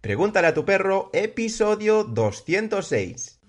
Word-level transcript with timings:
Pregúntale 0.00 0.46
a 0.46 0.54
tu 0.54 0.64
perro, 0.64 1.10
episodio 1.12 2.04
206. 2.04 3.39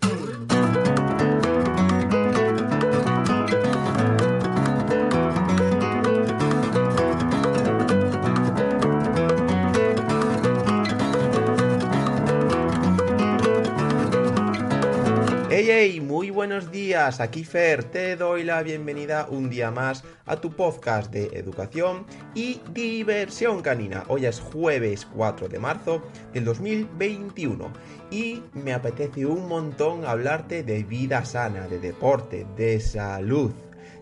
Hey, 15.83 15.99
muy 15.99 16.29
buenos 16.29 16.69
días, 16.69 17.19
aquí 17.19 17.43
Fer, 17.43 17.83
te 17.83 18.15
doy 18.15 18.43
la 18.43 18.61
bienvenida 18.61 19.25
un 19.27 19.49
día 19.49 19.71
más 19.71 20.03
a 20.27 20.35
tu 20.35 20.51
podcast 20.51 21.11
de 21.11 21.31
educación 21.33 22.05
y 22.35 22.61
diversión 22.71 23.63
canina. 23.63 24.03
Hoy 24.07 24.27
es 24.27 24.39
jueves 24.39 25.07
4 25.07 25.47
de 25.47 25.57
marzo 25.57 26.03
del 26.35 26.45
2021 26.45 27.73
y 28.11 28.43
me 28.53 28.73
apetece 28.73 29.25
un 29.25 29.47
montón 29.47 30.05
hablarte 30.05 30.61
de 30.61 30.83
vida 30.83 31.25
sana, 31.25 31.67
de 31.67 31.79
deporte, 31.79 32.45
de 32.55 32.79
salud. 32.79 33.51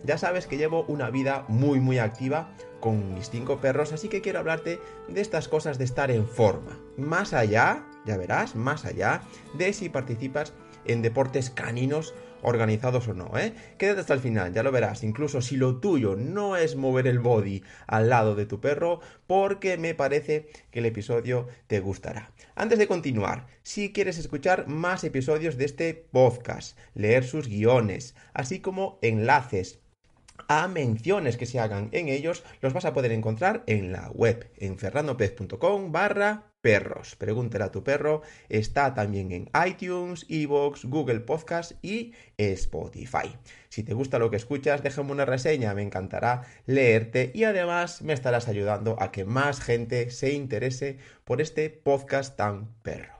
Ya 0.03 0.17
sabes 0.17 0.47
que 0.47 0.57
llevo 0.57 0.83
una 0.89 1.09
vida 1.09 1.45
muy 1.47 1.79
muy 1.79 1.97
activa 1.97 2.49
con 2.81 3.13
mis 3.13 3.29
cinco 3.29 3.61
perros, 3.61 3.93
así 3.93 4.09
que 4.09 4.19
quiero 4.19 4.39
hablarte 4.39 4.81
de 5.07 5.21
estas 5.21 5.47
cosas 5.47 5.77
de 5.77 5.85
estar 5.85 6.11
en 6.11 6.27
forma. 6.27 6.77
Más 6.97 7.33
allá, 7.33 7.85
ya 8.05 8.17
verás, 8.17 8.55
más 8.55 8.85
allá 8.85 9.21
de 9.57 9.73
si 9.73 9.89
participas 9.89 10.53
en 10.85 11.01
deportes 11.01 11.49
caninos 11.49 12.13
organizados 12.41 13.07
o 13.07 13.13
no, 13.13 13.37
¿eh? 13.37 13.53
Quédate 13.77 14.01
hasta 14.01 14.13
el 14.13 14.19
final, 14.19 14.53
ya 14.53 14.63
lo 14.63 14.71
verás, 14.71 15.03
incluso 15.03 15.41
si 15.41 15.57
lo 15.57 15.77
tuyo 15.79 16.15
no 16.15 16.55
es 16.55 16.75
mover 16.75 17.07
el 17.07 17.19
body 17.19 17.63
al 17.87 18.09
lado 18.09 18.35
de 18.35 18.45
tu 18.45 18.59
perro, 18.59 19.01
porque 19.27 19.77
me 19.77 19.93
parece 19.93 20.47
que 20.71 20.79
el 20.79 20.85
episodio 20.85 21.47
te 21.67 21.79
gustará. 21.79 22.31
Antes 22.55 22.79
de 22.79 22.87
continuar, 22.87 23.47
si 23.63 23.91
quieres 23.91 24.17
escuchar 24.17 24.67
más 24.67 25.03
episodios 25.03 25.57
de 25.57 25.65
este 25.65 25.93
podcast, 25.93 26.77
leer 26.93 27.23
sus 27.23 27.47
guiones, 27.47 28.15
así 28.33 28.59
como 28.59 28.99
enlaces 29.01 29.79
a 30.47 30.67
menciones 30.67 31.37
que 31.37 31.45
se 31.45 31.59
hagan 31.59 31.89
en 31.91 32.07
ellos, 32.07 32.43
los 32.61 32.73
vas 32.73 32.85
a 32.85 32.93
poder 32.93 33.11
encontrar 33.11 33.63
en 33.67 33.91
la 33.91 34.09
web, 34.11 34.49
en 34.57 34.77
ferrandopez.com 34.77 35.91
barra 35.91 36.48
perros. 36.61 37.15
Pregúntale 37.15 37.63
a 37.63 37.71
tu 37.71 37.83
perro. 37.83 38.21
Está 38.49 38.93
también 38.93 39.31
en 39.31 39.49
iTunes, 39.67 40.25
Evox, 40.29 40.85
Google 40.85 41.21
Podcast 41.21 41.73
y 41.81 42.13
Spotify. 42.37 43.35
Si 43.69 43.83
te 43.83 43.93
gusta 43.93 44.19
lo 44.19 44.29
que 44.29 44.37
escuchas, 44.37 44.83
déjame 44.83 45.11
una 45.11 45.25
reseña, 45.25 45.73
me 45.73 45.83
encantará 45.83 46.43
leerte 46.65 47.31
y 47.33 47.43
además 47.43 48.01
me 48.01 48.13
estarás 48.13 48.47
ayudando 48.47 48.95
a 49.01 49.11
que 49.11 49.25
más 49.25 49.61
gente 49.61 50.09
se 50.09 50.33
interese 50.33 50.97
por 51.23 51.41
este 51.41 51.69
podcast 51.69 52.35
tan 52.35 52.73
perro. 52.81 53.18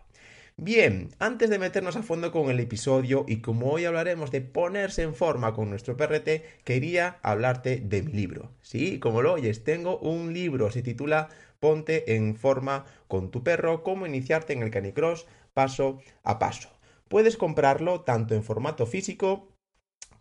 Bien, 0.61 1.07
antes 1.19 1.49
de 1.49 1.57
meternos 1.57 1.95
a 1.95 2.03
fondo 2.03 2.33
con 2.33 2.49
el 2.49 2.59
episodio 2.59 3.23
y 3.29 3.39
como 3.39 3.71
hoy 3.71 3.85
hablaremos 3.85 4.29
de 4.29 4.41
ponerse 4.41 5.03
en 5.03 5.15
forma 5.15 5.53
con 5.53 5.69
nuestro 5.69 5.95
PRT, 5.95 6.43
quería 6.65 7.17
hablarte 7.23 7.77
de 7.77 8.03
mi 8.03 8.11
libro. 8.11 8.51
Sí, 8.61 8.99
como 8.99 9.21
lo 9.21 9.31
oyes, 9.31 9.63
tengo 9.63 9.99
un 9.99 10.33
libro, 10.33 10.69
se 10.69 10.81
titula 10.81 11.29
Ponte 11.61 12.13
en 12.13 12.35
forma 12.35 12.83
con 13.07 13.31
tu 13.31 13.41
perro, 13.41 13.83
cómo 13.83 14.05
iniciarte 14.05 14.51
en 14.51 14.61
el 14.61 14.69
canicross 14.69 15.27
paso 15.53 16.01
a 16.23 16.39
paso. 16.39 16.69
Puedes 17.07 17.37
comprarlo 17.37 18.01
tanto 18.01 18.35
en 18.35 18.43
formato 18.43 18.85
físico 18.85 19.53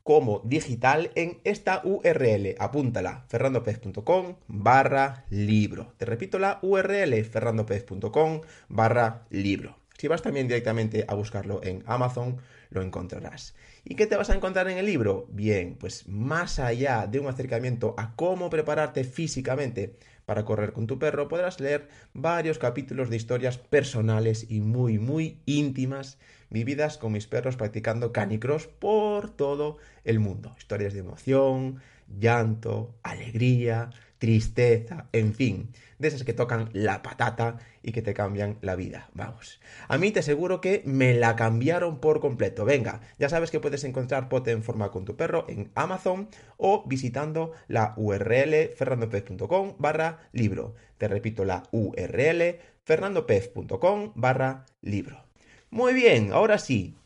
como 0.04 0.40
digital 0.44 1.10
en 1.16 1.40
esta 1.42 1.82
URL. 1.82 2.54
Apúntala, 2.60 3.24
ferrandopez.com 3.28 4.36
barra 4.46 5.24
libro. 5.30 5.94
Te 5.96 6.04
repito 6.04 6.38
la 6.38 6.60
URL, 6.62 7.24
ferrandopez.com 7.24 8.42
barra 8.68 9.26
libro. 9.30 9.87
Si 9.98 10.06
vas 10.06 10.22
también 10.22 10.46
directamente 10.46 11.04
a 11.08 11.14
buscarlo 11.14 11.60
en 11.64 11.82
Amazon, 11.84 12.36
lo 12.70 12.82
encontrarás. 12.82 13.56
¿Y 13.84 13.96
qué 13.96 14.06
te 14.06 14.16
vas 14.16 14.30
a 14.30 14.34
encontrar 14.36 14.68
en 14.68 14.78
el 14.78 14.86
libro? 14.86 15.26
Bien, 15.28 15.74
pues 15.74 16.06
más 16.06 16.60
allá 16.60 17.08
de 17.08 17.18
un 17.18 17.26
acercamiento 17.26 17.96
a 17.98 18.14
cómo 18.14 18.48
prepararte 18.48 19.02
físicamente 19.02 19.96
para 20.24 20.44
correr 20.44 20.72
con 20.72 20.86
tu 20.86 21.00
perro, 21.00 21.26
podrás 21.26 21.58
leer 21.58 21.88
varios 22.12 22.58
capítulos 22.58 23.10
de 23.10 23.16
historias 23.16 23.58
personales 23.58 24.48
y 24.48 24.60
muy, 24.60 25.00
muy 25.00 25.40
íntimas 25.46 26.18
vividas 26.48 26.96
con 26.96 27.10
mis 27.10 27.26
perros 27.26 27.56
practicando 27.56 28.12
canicross 28.12 28.68
por 28.68 29.30
todo 29.30 29.78
el 30.04 30.20
mundo. 30.20 30.54
Historias 30.58 30.92
de 30.92 31.00
emoción, 31.00 31.80
llanto, 32.06 32.94
alegría, 33.02 33.90
tristeza, 34.18 35.06
en 35.12 35.34
fin, 35.34 35.70
de 35.98 36.08
esas 36.08 36.24
que 36.24 36.32
tocan 36.32 36.70
la 36.72 37.02
patata 37.02 37.58
y 37.82 37.92
que 37.92 38.02
te 38.02 38.14
cambian 38.14 38.58
la 38.60 38.76
vida. 38.76 39.08
Vamos. 39.14 39.60
A 39.88 39.98
mí 39.98 40.10
te 40.10 40.20
aseguro 40.20 40.60
que 40.60 40.82
me 40.84 41.14
la 41.14 41.36
cambiaron 41.36 42.00
por 42.00 42.20
completo. 42.20 42.64
Venga, 42.64 43.00
ya 43.18 43.28
sabes 43.28 43.50
que 43.50 43.60
puedes 43.60 43.84
encontrar 43.84 44.28
Pote 44.28 44.50
en 44.50 44.62
forma 44.62 44.90
con 44.90 45.04
tu 45.04 45.16
perro 45.16 45.46
en 45.48 45.70
Amazon 45.74 46.28
o 46.56 46.84
visitando 46.86 47.52
la 47.68 47.94
URL 47.96 48.70
fernandopez.com 48.76 49.74
barra 49.78 50.28
libro. 50.32 50.74
Te 50.98 51.08
repito 51.08 51.44
la 51.44 51.62
URL 51.70 52.58
fernandopez.com 52.84 54.12
barra 54.14 54.66
libro. 54.80 55.24
Muy 55.70 55.92
bien, 55.92 56.32
ahora 56.32 56.58
sí, 56.58 56.96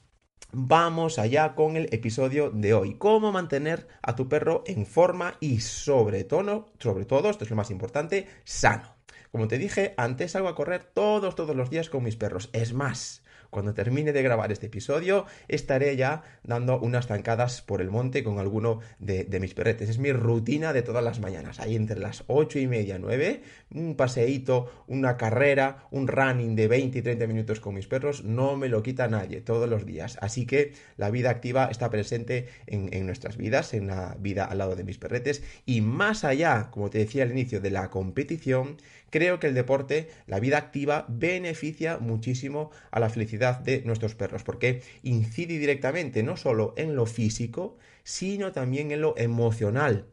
Vamos 0.51 1.19
allá 1.19 1.55
con 1.55 1.77
el 1.77 1.89
episodio 1.93 2.51
de 2.51 2.75
hoy. 2.75 2.95
Cómo 2.97 3.33
mantener 3.33 3.87
a 4.03 4.17
tu 4.17 4.29
perro 4.29 4.65
en 4.67 4.87
forma 4.87 5.35
y 5.41 5.61
sobre 5.61 6.25
todo, 6.25 6.73
sobre 6.79 7.05
todo, 7.05 7.31
esto 7.31 7.45
es 7.45 7.51
lo 7.51 7.57
más 7.57 7.71
importante, 7.71 8.27
sano. 8.45 8.97
Como 9.31 9.49
te 9.49 9.59
dije, 9.59 9.95
antes 9.97 10.33
salgo 10.33 10.49
a 10.49 10.55
correr 10.55 10.85
todos, 10.85 11.35
todos 11.35 11.57
los 11.57 11.71
días 11.71 11.89
con 11.89 12.05
mis 12.05 12.17
perros. 12.17 12.51
Es 12.53 12.75
más, 12.75 13.22
cuando 13.53 13.75
termine 13.75 14.15
de 14.15 14.23
grabar 14.23 14.51
este 14.51 14.69
episodio, 14.69 15.27
estaré 15.47 15.95
ya 15.95 16.23
dando 16.43 16.81
unas 16.81 17.07
zancadas 17.07 17.61
por 17.61 17.83
el 17.83 17.91
monte 17.91 18.25
con 18.25 18.39
alguno 18.39 18.81
de, 18.99 19.27
mis 19.41 19.53
perretes. 19.53 19.91
Es 19.91 19.99
mi 19.99 20.11
rutina 20.11 20.73
de 20.73 20.81
todas 20.81 21.05
las 21.05 21.21
mañanas. 21.21 21.61
Ahí 21.61 21.77
entre 21.77 22.01
las 22.01 22.25
8 22.29 22.59
y 22.61 22.67
media, 22.67 22.99
9, 22.99 23.43
un 23.75 23.95
paseíto, 23.95 24.85
una 24.87 25.19
carrera, 25.19 25.87
un 25.91 26.09
running 26.09 26.57
de 26.57 26.67
20 26.67 26.99
y 26.99 27.03
30 27.03 27.27
minutos 27.27 27.61
con 27.61 27.75
mis 27.75 27.87
perros, 27.87 28.25
no 28.25 28.57
me 28.57 28.71
lo 28.71 28.83
quita 28.83 29.07
nadie 29.07 29.43
todos 29.43 29.69
los 29.69 29.85
días. 29.85 30.17
Así 30.23 30.47
que 30.47 30.73
la 30.97 31.11
vida 31.11 31.29
activa 31.29 31.69
está 31.71 31.91
presente 31.91 32.49
en, 32.67 32.89
en 32.95 33.05
nuestras 33.05 33.37
vidas, 33.37 33.75
en 33.75 33.89
la 33.89 34.17
vida 34.19 34.47
al 34.47 34.57
lado 34.57 34.77
de 34.77 34.85
mis 34.85 34.97
perretes 34.97 35.43
y 35.67 35.83
más 35.83 36.25
allá, 36.25 36.71
como 36.71 36.89
te 36.89 36.97
decía 36.97 37.25
al 37.25 37.33
inicio, 37.33 37.61
de 37.61 37.71
la 37.71 37.91
competición, 37.91 38.79
creo 39.11 39.39
que 39.39 39.49
el 39.49 39.55
deporte, 39.55 40.09
la 40.27 40.41
vida 40.41 40.57
activa, 40.57 41.05
beneficia 41.11 41.99
muchísimo 41.99 42.71
a 42.91 42.99
la 42.99 43.11
felicidad 43.11 43.42
de 43.51 43.83
nuestros 43.83 44.15
perros, 44.15 44.45
porque 44.45 44.83
incide 45.03 45.59
directamente 45.59 46.23
no 46.23 46.37
solo 46.37 46.75
en 46.77 46.95
lo 46.95 47.07
físico, 47.07 47.77
sino 48.05 48.53
también 48.53 48.93
en 48.93 49.01
lo 49.01 49.17
emocional. 49.19 50.07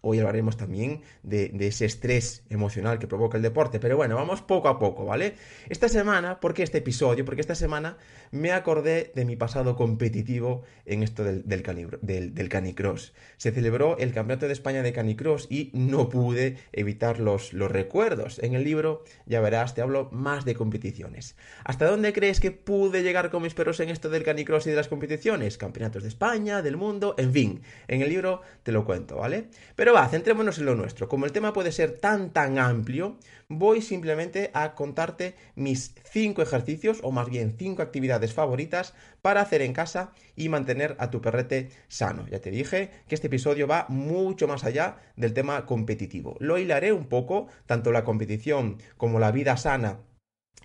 Hoy 0.00 0.20
hablaremos 0.20 0.56
también 0.56 1.02
de, 1.24 1.50
ese 1.58 1.84
estrés 1.84 2.44
emocional 2.50 3.00
que 3.00 3.08
provoca 3.08 3.36
el 3.36 3.42
deporte. 3.42 3.80
Pero 3.80 3.96
bueno, 3.96 4.14
vamos 4.14 4.42
poco 4.42 4.68
a 4.68 4.78
poco, 4.78 5.04
¿vale? 5.04 5.34
Esta 5.68 5.88
semana, 5.88 6.38
¿por 6.38 6.54
qué 6.54 6.62
este 6.62 6.78
episodio? 6.78 7.24
Porque 7.24 7.40
esta 7.40 7.56
semana 7.56 7.98
me 8.30 8.52
acordé 8.52 9.10
de 9.16 9.24
mi 9.24 9.34
pasado 9.34 9.74
competitivo 9.74 10.62
en 10.86 11.02
esto 11.02 11.24
del, 11.24 11.42
del, 11.46 12.48
canicross. 12.48 13.12
Se 13.38 13.50
celebró 13.50 13.98
el 13.98 14.12
Campeonato 14.12 14.46
de 14.46 14.52
España 14.52 14.82
de 14.82 14.92
Canicross 14.92 15.48
y 15.50 15.70
no 15.74 16.08
pude 16.08 16.58
evitar 16.72 17.18
los, 17.18 17.52
los 17.52 17.70
recuerdos. 17.70 18.38
En 18.38 18.54
el 18.54 18.62
libro, 18.62 19.02
ya 19.26 19.40
verás, 19.40 19.74
te 19.74 19.82
hablo 19.82 20.10
más 20.12 20.44
de 20.44 20.54
competiciones. 20.54 21.34
¿Hasta 21.64 21.86
dónde 21.86 22.12
crees 22.12 22.38
que 22.38 22.52
pude 22.52 23.02
llegar 23.02 23.30
con 23.30 23.42
mis 23.42 23.54
perros 23.54 23.80
en 23.80 23.88
esto 23.88 24.10
del 24.10 24.22
canicross 24.22 24.68
y 24.68 24.70
de 24.70 24.76
las 24.76 24.86
competiciones? 24.86 25.58
Campeonatos 25.58 26.04
de 26.04 26.08
España, 26.08 26.62
del 26.62 26.76
mundo, 26.76 27.16
en 27.18 27.32
fin. 27.32 27.62
En 27.88 28.00
el 28.00 28.10
libro 28.10 28.42
te 28.62 28.70
lo 28.70 28.84
cuento, 28.84 29.16
¿vale? 29.16 29.48
Pero 29.74 29.87
pero 29.88 30.00
va, 30.00 30.08
centrémonos 30.10 30.58
en 30.58 30.66
lo 30.66 30.74
nuestro. 30.74 31.08
Como 31.08 31.24
el 31.24 31.32
tema 31.32 31.54
puede 31.54 31.72
ser 31.72 31.92
tan 31.92 32.28
tan 32.28 32.58
amplio, 32.58 33.16
voy 33.48 33.80
simplemente 33.80 34.50
a 34.52 34.74
contarte 34.74 35.34
mis 35.54 35.94
cinco 36.04 36.42
ejercicios, 36.42 36.98
o 37.02 37.10
más 37.10 37.30
bien 37.30 37.54
cinco 37.58 37.80
actividades 37.80 38.34
favoritas 38.34 38.92
para 39.22 39.40
hacer 39.40 39.62
en 39.62 39.72
casa 39.72 40.12
y 40.36 40.50
mantener 40.50 40.94
a 40.98 41.08
tu 41.08 41.22
perrete 41.22 41.70
sano. 41.88 42.26
Ya 42.28 42.42
te 42.42 42.50
dije 42.50 42.90
que 43.08 43.14
este 43.14 43.28
episodio 43.28 43.66
va 43.66 43.86
mucho 43.88 44.46
más 44.46 44.62
allá 44.64 44.98
del 45.16 45.32
tema 45.32 45.64
competitivo. 45.64 46.36
Lo 46.38 46.58
hilaré 46.58 46.92
un 46.92 47.06
poco, 47.06 47.46
tanto 47.64 47.90
la 47.90 48.04
competición 48.04 48.76
como 48.98 49.18
la 49.18 49.32
vida 49.32 49.56
sana 49.56 50.00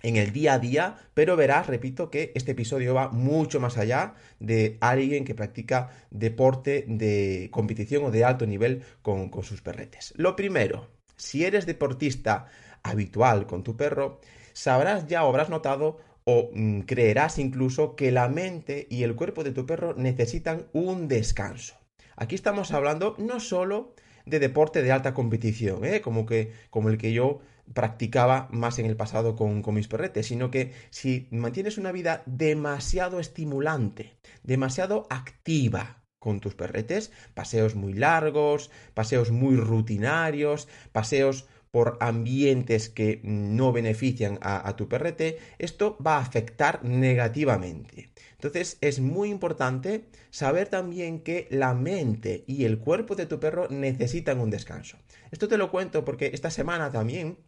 en 0.04 0.16
el 0.16 0.32
día 0.32 0.52
a 0.52 0.58
día, 0.58 0.96
pero 1.14 1.34
verás, 1.34 1.66
repito, 1.66 2.10
que 2.10 2.30
este 2.34 2.52
episodio 2.52 2.92
va 2.92 3.08
mucho 3.08 3.58
más 3.58 3.78
allá 3.78 4.14
de 4.38 4.76
alguien 4.80 5.24
que 5.24 5.34
practica 5.34 5.88
deporte 6.10 6.84
de 6.86 7.48
competición 7.50 8.04
o 8.04 8.10
de 8.10 8.22
alto 8.22 8.46
nivel 8.46 8.82
con, 9.00 9.30
sus 9.42 9.62
perretes. 9.62 10.12
Lo 10.16 10.36
primero, 10.36 10.90
si 11.16 11.44
eres 11.44 11.64
deportista 11.64 12.48
habitual 12.82 13.46
con 13.46 13.64
tu 13.64 13.78
perro, 13.78 14.20
sabrás 14.52 15.06
ya 15.06 15.24
o 15.24 15.28
habrás 15.30 15.48
notado 15.48 15.98
o 16.24 16.50
mm, 16.52 16.80
creerás 16.80 17.38
incluso 17.38 17.96
que 17.96 18.12
la 18.12 18.28
mente 18.28 18.86
y 18.90 19.04
el 19.04 19.16
cuerpo 19.16 19.42
de 19.42 19.52
tu 19.52 19.64
perro 19.64 19.94
necesitan 19.96 20.66
un 20.74 21.08
descanso. 21.08 21.76
Aquí 22.14 22.34
estamos 22.34 22.72
hablando 22.72 23.16
no 23.18 23.40
solo 23.40 23.94
de 24.26 24.38
deporte 24.38 24.82
de 24.82 24.92
alta 24.92 25.14
competición, 25.14 25.82
¿eh? 25.86 26.02
como, 26.02 26.26
que, 26.26 26.52
como 26.68 26.90
el 26.90 26.98
que 26.98 27.14
yo 27.14 27.40
practicaba 27.72 28.48
más 28.50 28.78
en 28.78 28.86
el 28.86 28.96
pasado 28.96 29.36
con, 29.36 29.62
mis 29.74 29.88
perretes, 29.88 30.26
sino 30.26 30.50
que 30.50 30.72
si 30.90 31.28
mantienes 31.30 31.78
una 31.78 31.92
vida 31.92 32.22
demasiado 32.26 33.20
estimulante, 33.20 34.18
demasiado 34.42 35.06
activa 35.10 36.02
con 36.18 36.40
tus 36.40 36.54
perretes, 36.54 37.12
paseos 37.34 37.74
muy 37.74 37.92
largos, 37.92 38.70
paseos 38.94 39.30
muy 39.30 39.56
rutinarios, 39.56 40.68
paseos 40.92 41.46
por 41.70 41.96
ambientes 41.98 42.88
que 42.88 43.20
no 43.24 43.72
benefician 43.72 44.38
a, 44.42 44.76
tu 44.76 44.88
perrete, 44.88 45.38
esto 45.58 45.98
va 45.98 46.18
a 46.18 46.20
afectar 46.20 46.84
negativamente. 46.84 48.12
Entonces 48.34 48.78
es 48.80 49.00
muy 49.00 49.28
importante 49.28 50.04
saber 50.30 50.68
también 50.68 51.18
que 51.18 51.48
la 51.50 51.74
mente 51.74 52.44
y 52.46 52.64
el 52.64 52.78
cuerpo 52.78 53.16
de 53.16 53.26
tu 53.26 53.40
perro 53.40 53.66
necesitan 53.70 54.38
un 54.38 54.50
descanso. 54.50 54.98
Esto 55.32 55.48
te 55.48 55.58
lo 55.58 55.72
cuento 55.72 56.04
porque 56.04 56.30
esta 56.32 56.50
semana 56.50 56.92
también 56.92 57.38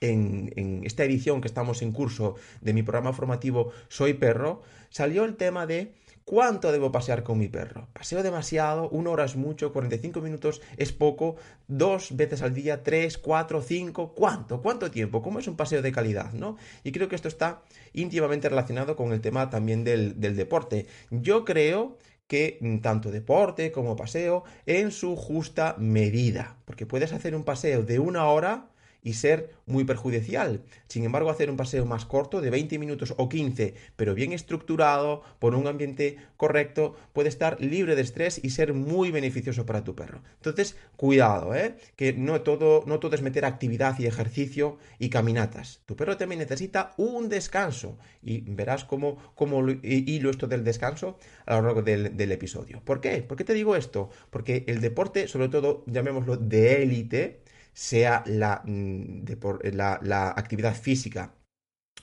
en, 0.00 0.82
esta 0.84 1.04
edición 1.04 1.40
que 1.40 1.48
estamos 1.48 1.82
en 1.82 1.92
curso 1.92 2.36
de 2.60 2.72
mi 2.72 2.82
programa 2.82 3.12
formativo 3.12 3.72
Soy 3.88 4.14
Perro, 4.14 4.62
salió 4.90 5.24
el 5.24 5.36
tema 5.36 5.66
de 5.66 5.94
¿Cuánto 6.24 6.70
debo 6.70 6.92
pasear 6.92 7.24
con 7.24 7.38
mi 7.38 7.48
perro? 7.48 7.88
Paseo 7.92 8.22
demasiado, 8.22 8.88
una 8.90 9.10
hora 9.10 9.24
es 9.24 9.34
mucho, 9.34 9.72
45 9.72 10.20
minutos 10.20 10.62
es 10.76 10.92
poco, 10.92 11.34
dos 11.66 12.14
veces 12.14 12.42
al 12.42 12.54
día, 12.54 12.84
tres, 12.84 13.18
cuatro, 13.18 13.62
cinco, 13.62 14.14
¿cuánto? 14.14 14.62
¿Cuánto 14.62 14.92
tiempo? 14.92 15.22
¿Cómo 15.22 15.40
es 15.40 15.48
un 15.48 15.56
paseo 15.56 15.82
de 15.82 15.90
calidad? 15.90 16.32
¿no? 16.32 16.56
Y 16.84 16.92
creo 16.92 17.08
que 17.08 17.16
esto 17.16 17.26
está 17.26 17.62
íntimamente 17.94 18.48
relacionado 18.48 18.94
con 18.94 19.12
el 19.12 19.20
tema 19.20 19.50
también 19.50 19.82
del, 19.82 20.20
del 20.20 20.36
deporte. 20.36 20.86
Yo 21.10 21.44
creo 21.44 21.98
que 22.30 22.58
mm, 22.60 22.78
tanto 22.78 23.10
deporte 23.10 23.72
como 23.72 23.96
paseo 23.96 24.44
en 24.66 24.92
su 24.92 25.16
justa 25.16 25.74
medida, 25.78 26.58
porque 26.64 26.86
puedes 26.86 27.12
hacer 27.12 27.34
un 27.34 27.42
paseo 27.42 27.82
de 27.82 27.98
una 27.98 28.26
hora 28.26 28.69
y 29.02 29.14
ser 29.14 29.50
muy 29.66 29.84
perjudicial. 29.84 30.62
Sin 30.88 31.04
embargo, 31.04 31.30
hacer 31.30 31.50
un 31.50 31.56
paseo 31.56 31.86
más 31.86 32.04
corto 32.04 32.40
de 32.40 32.50
20 32.50 32.78
minutos 32.78 33.14
o 33.16 33.28
15, 33.28 33.74
pero 33.96 34.14
bien 34.14 34.32
estructurado, 34.32 35.22
por 35.38 35.54
un 35.54 35.66
ambiente 35.66 36.18
correcto, 36.36 36.96
puede 37.12 37.28
estar 37.28 37.60
libre 37.60 37.94
de 37.94 38.02
estrés 38.02 38.40
y 38.42 38.50
ser 38.50 38.74
muy 38.74 39.10
beneficioso 39.10 39.66
para 39.66 39.84
tu 39.84 39.94
perro. 39.94 40.22
Entonces, 40.36 40.76
cuidado, 40.96 41.54
¿eh? 41.54 41.76
que 41.96 42.12
no 42.12 42.42
todo, 42.42 42.84
no 42.86 42.98
todo 42.98 43.14
es 43.14 43.22
meter 43.22 43.44
actividad 43.44 43.98
y 43.98 44.06
ejercicio 44.06 44.78
y 44.98 45.08
caminatas. 45.10 45.80
Tu 45.86 45.96
perro 45.96 46.16
también 46.16 46.40
necesita 46.40 46.94
un 46.96 47.28
descanso 47.28 47.98
y 48.22 48.40
verás 48.40 48.84
cómo, 48.84 49.16
cómo 49.34 49.66
hilo 49.82 50.30
esto 50.30 50.46
del 50.46 50.64
descanso 50.64 51.18
a 51.46 51.56
lo 51.56 51.62
largo 51.62 51.82
del, 51.82 52.16
del 52.16 52.32
episodio. 52.32 52.82
¿Por 52.84 53.00
qué? 53.00 53.22
¿Por 53.22 53.36
qué 53.36 53.44
te 53.44 53.54
digo 53.54 53.76
esto? 53.76 54.10
Porque 54.30 54.64
el 54.66 54.80
deporte, 54.80 55.28
sobre 55.28 55.48
todo, 55.48 55.84
llamémoslo 55.86 56.36
de 56.36 56.82
élite, 56.82 57.39
sea 57.72 58.24
mm, 58.26 59.24
la, 59.72 59.98
la, 60.02 60.28
actividad 60.30 60.74
física 60.74 61.34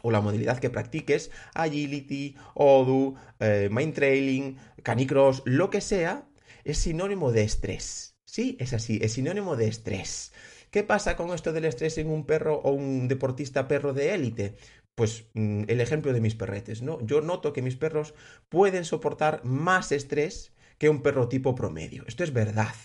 o 0.01 0.11
la 0.11 0.21
modalidad 0.21 0.59
que 0.59 0.69
practiques, 0.69 1.31
agility, 1.53 2.35
odu, 2.53 3.15
eh, 3.39 3.69
mind 3.71 3.93
trailing, 3.93 4.57
canicross, 4.83 5.41
lo 5.45 5.69
que 5.69 5.81
sea, 5.81 6.27
es 6.63 6.77
sinónimo 6.77 7.31
de 7.31 7.43
estrés. 7.43 8.15
Sí, 8.25 8.57
es 8.59 8.73
así, 8.73 8.99
es 9.01 9.13
sinónimo 9.13 9.55
de 9.55 9.67
estrés. 9.67 10.33
¿Qué 10.69 10.83
pasa 10.83 11.15
con 11.15 11.33
esto 11.33 11.53
del 11.53 11.65
estrés 11.65 11.97
en 11.97 12.09
un 12.09 12.25
perro 12.25 12.57
o 12.57 12.71
un 12.71 13.07
deportista 13.07 13.67
perro 13.67 13.93
de 13.93 14.13
élite? 14.13 14.57
Pues 14.95 15.25
mm, 15.33 15.63
el 15.67 15.81
ejemplo 15.81 16.13
de 16.13 16.21
mis 16.21 16.35
perretes, 16.35 16.81
¿no? 16.81 16.99
Yo 17.05 17.21
noto 17.21 17.53
que 17.53 17.61
mis 17.61 17.77
perros 17.77 18.13
pueden 18.49 18.85
soportar 18.85 19.43
más 19.45 19.91
estrés 19.91 20.53
que 20.77 20.89
un 20.89 21.01
perro 21.01 21.29
tipo 21.29 21.55
promedio. 21.55 22.03
Esto 22.07 22.23
es 22.23 22.33
verdad 22.33 22.75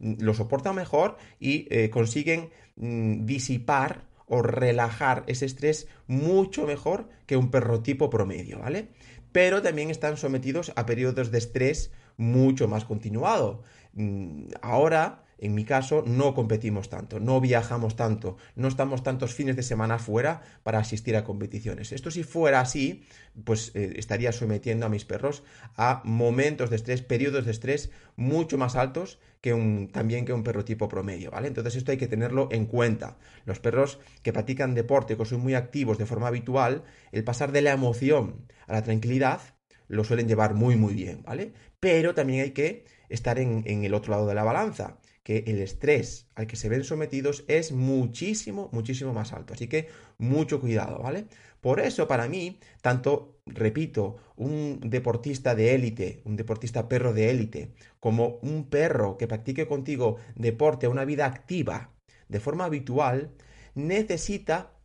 lo 0.00 0.34
soportan 0.34 0.74
mejor 0.74 1.16
y 1.40 1.66
eh, 1.70 1.90
consiguen 1.90 2.50
mm, 2.76 3.24
disipar 3.26 4.06
o 4.26 4.42
relajar 4.42 5.24
ese 5.26 5.46
estrés 5.46 5.88
mucho 6.06 6.66
mejor 6.66 7.08
que 7.26 7.36
un 7.36 7.50
perro 7.50 7.80
tipo 7.80 8.10
promedio, 8.10 8.58
¿vale? 8.58 8.88
Pero 9.32 9.62
también 9.62 9.90
están 9.90 10.16
sometidos 10.16 10.72
a 10.76 10.86
periodos 10.86 11.30
de 11.30 11.38
estrés 11.38 11.92
mucho 12.16 12.68
más 12.68 12.84
continuado. 12.84 13.62
Mm, 13.94 14.48
ahora 14.60 15.24
en 15.38 15.54
mi 15.54 15.64
caso, 15.64 16.02
no 16.06 16.34
competimos 16.34 16.88
tanto, 16.88 17.20
no 17.20 17.40
viajamos 17.40 17.94
tanto, 17.94 18.36
no 18.56 18.66
estamos 18.66 19.04
tantos 19.04 19.34
fines 19.34 19.54
de 19.54 19.62
semana 19.62 19.98
fuera 19.98 20.42
para 20.64 20.80
asistir 20.80 21.16
a 21.16 21.24
competiciones. 21.24 21.92
Esto 21.92 22.10
si 22.10 22.24
fuera 22.24 22.60
así, 22.60 23.04
pues 23.44 23.70
eh, 23.74 23.94
estaría 23.96 24.32
sometiendo 24.32 24.86
a 24.86 24.88
mis 24.88 25.04
perros 25.04 25.44
a 25.76 26.02
momentos 26.04 26.70
de 26.70 26.76
estrés, 26.76 27.02
periodos 27.02 27.44
de 27.44 27.52
estrés 27.52 27.90
mucho 28.16 28.58
más 28.58 28.74
altos 28.74 29.20
que 29.40 29.54
un, 29.54 29.88
también 29.88 30.24
que 30.24 30.32
un 30.32 30.42
perro 30.42 30.64
tipo 30.64 30.88
promedio, 30.88 31.30
¿vale? 31.30 31.46
Entonces 31.46 31.76
esto 31.76 31.92
hay 31.92 31.98
que 31.98 32.08
tenerlo 32.08 32.48
en 32.50 32.66
cuenta. 32.66 33.18
Los 33.44 33.60
perros 33.60 34.00
que 34.22 34.32
practican 34.32 34.74
deporte, 34.74 35.16
que 35.16 35.24
son 35.24 35.40
muy 35.40 35.54
activos 35.54 35.98
de 35.98 36.06
forma 36.06 36.26
habitual, 36.26 36.82
el 37.12 37.22
pasar 37.22 37.52
de 37.52 37.62
la 37.62 37.70
emoción 37.70 38.46
a 38.66 38.72
la 38.72 38.82
tranquilidad 38.82 39.40
lo 39.86 40.04
suelen 40.04 40.28
llevar 40.28 40.54
muy 40.54 40.76
muy 40.76 40.94
bien, 40.94 41.22
¿vale? 41.22 41.52
Pero 41.78 42.12
también 42.14 42.42
hay 42.42 42.50
que 42.50 42.84
estar 43.08 43.38
en, 43.38 43.62
en 43.66 43.84
el 43.84 43.94
otro 43.94 44.10
lado 44.10 44.26
de 44.26 44.34
la 44.34 44.42
balanza 44.44 44.98
que 45.28 45.44
el 45.46 45.60
estrés 45.60 46.30
al 46.36 46.46
que 46.46 46.56
se 46.56 46.70
ven 46.70 46.84
sometidos 46.84 47.44
es 47.48 47.70
muchísimo, 47.70 48.70
muchísimo 48.72 49.12
más 49.12 49.34
alto. 49.34 49.52
Así 49.52 49.66
que 49.68 49.88
mucho 50.16 50.58
cuidado, 50.58 51.00
¿vale? 51.02 51.26
Por 51.60 51.80
eso, 51.80 52.08
para 52.08 52.28
mí, 52.28 52.58
tanto, 52.80 53.38
repito, 53.44 54.16
un 54.36 54.80
deportista 54.82 55.54
de 55.54 55.74
élite, 55.74 56.22
un 56.24 56.36
deportista 56.36 56.88
perro 56.88 57.12
de 57.12 57.28
élite, 57.28 57.74
como 58.00 58.38
un 58.40 58.70
perro 58.70 59.18
que 59.18 59.26
practique 59.26 59.66
contigo 59.66 60.16
deporte, 60.34 60.88
una 60.88 61.04
vida 61.04 61.26
activa, 61.26 61.92
de 62.30 62.40
forma 62.40 62.64
habitual, 62.64 63.34
necesita 63.74 64.80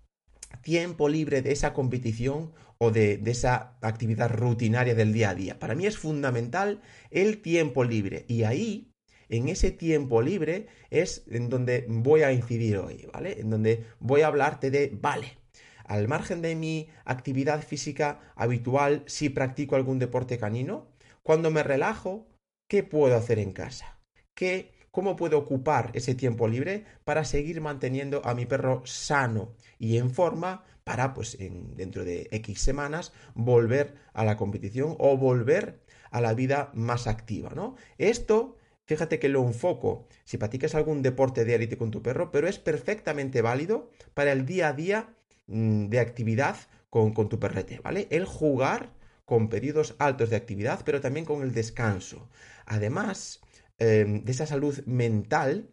tiempo 0.61 1.07
libre 1.07 1.41
de 1.41 1.53
esa 1.53 1.71
competición 1.71 2.51
o 2.79 2.91
de, 2.91 3.15
de, 3.15 3.31
esa 3.31 3.77
actividad 3.81 4.29
rutinaria 4.29 4.93
del 4.93 5.13
día 5.13 5.29
a 5.29 5.35
día. 5.35 5.57
Para 5.57 5.73
mí 5.73 5.85
es 5.85 5.97
fundamental 5.97 6.81
el 7.11 7.41
tiempo 7.41 7.85
libre 7.85 8.25
y 8.27 8.43
ahí 8.43 8.92
en 9.33 9.49
ese 9.49 9.71
tiempo 9.71 10.21
libre 10.21 10.67
es 10.91 11.23
en 11.27 11.49
donde 11.49 11.85
voy 11.89 12.21
a 12.21 12.31
incidir 12.31 12.77
hoy, 12.77 13.07
¿vale? 13.11 13.39
En 13.39 13.49
donde 13.49 13.83
voy 13.99 14.21
a 14.21 14.27
hablarte 14.27 14.69
de, 14.69 14.91
vale, 14.93 15.39
al 15.85 16.07
margen 16.07 16.43
de 16.43 16.55
mi 16.55 16.89
actividad 17.03 17.63
física 17.63 18.19
habitual, 18.35 19.03
si 19.07 19.29
practico 19.29 19.75
algún 19.75 19.97
deporte 19.97 20.37
canino, 20.37 20.87
cuando 21.23 21.49
me 21.49 21.63
relajo, 21.63 22.27
¿qué 22.69 22.83
puedo 22.83 23.17
hacer 23.17 23.39
en 23.39 23.53
casa? 23.53 23.99
¿Qué, 24.35 24.71
¿Cómo 24.91 25.15
puedo 25.15 25.39
ocupar 25.39 25.89
ese 25.95 26.13
tiempo 26.13 26.47
libre 26.47 26.85
para 27.03 27.25
seguir 27.25 27.59
manteniendo 27.59 28.23
a 28.25 28.35
mi 28.35 28.45
perro 28.45 28.83
sano 28.85 29.55
y 29.79 29.97
en 29.97 30.11
forma 30.11 30.63
para, 30.83 31.15
pues, 31.15 31.39
en, 31.39 31.75
dentro 31.75 32.05
de 32.05 32.27
X 32.29 32.61
semanas, 32.61 33.13
volver 33.33 33.95
a 34.13 34.25
la 34.25 34.37
competición 34.37 34.95
o 34.99 35.17
volver 35.17 35.81
a 36.11 36.21
la 36.21 36.35
vida 36.35 36.69
más 36.75 37.07
activa, 37.07 37.51
¿no? 37.55 37.77
Esto 37.97 38.57
Fíjate 38.85 39.19
que 39.19 39.29
lo 39.29 39.41
enfoco 39.45 40.07
si 40.25 40.37
practicas 40.37 40.75
algún 40.75 41.01
deporte 41.01 41.45
de 41.45 41.55
élite 41.55 41.77
con 41.77 41.91
tu 41.91 42.01
perro, 42.01 42.31
pero 42.31 42.47
es 42.47 42.59
perfectamente 42.59 43.41
válido 43.41 43.89
para 44.13 44.31
el 44.31 44.45
día 44.45 44.69
a 44.69 44.73
día 44.73 45.15
mm, 45.47 45.87
de 45.87 45.99
actividad 45.99 46.57
con, 46.89 47.13
tu 47.13 47.39
perrete, 47.39 47.79
¿vale? 47.83 48.07
El 48.11 48.25
jugar 48.25 48.93
con 49.25 49.49
periodos 49.49 49.95
altos 49.99 50.29
de 50.29 50.35
actividad, 50.35 50.81
pero 50.85 51.01
también 51.01 51.25
con 51.25 51.41
el 51.41 51.53
descanso. 51.53 52.29
Además 52.65 53.41
em, 53.79 54.23
de 54.23 54.31
esa 54.31 54.45
salud 54.45 54.83
mental 54.85 55.69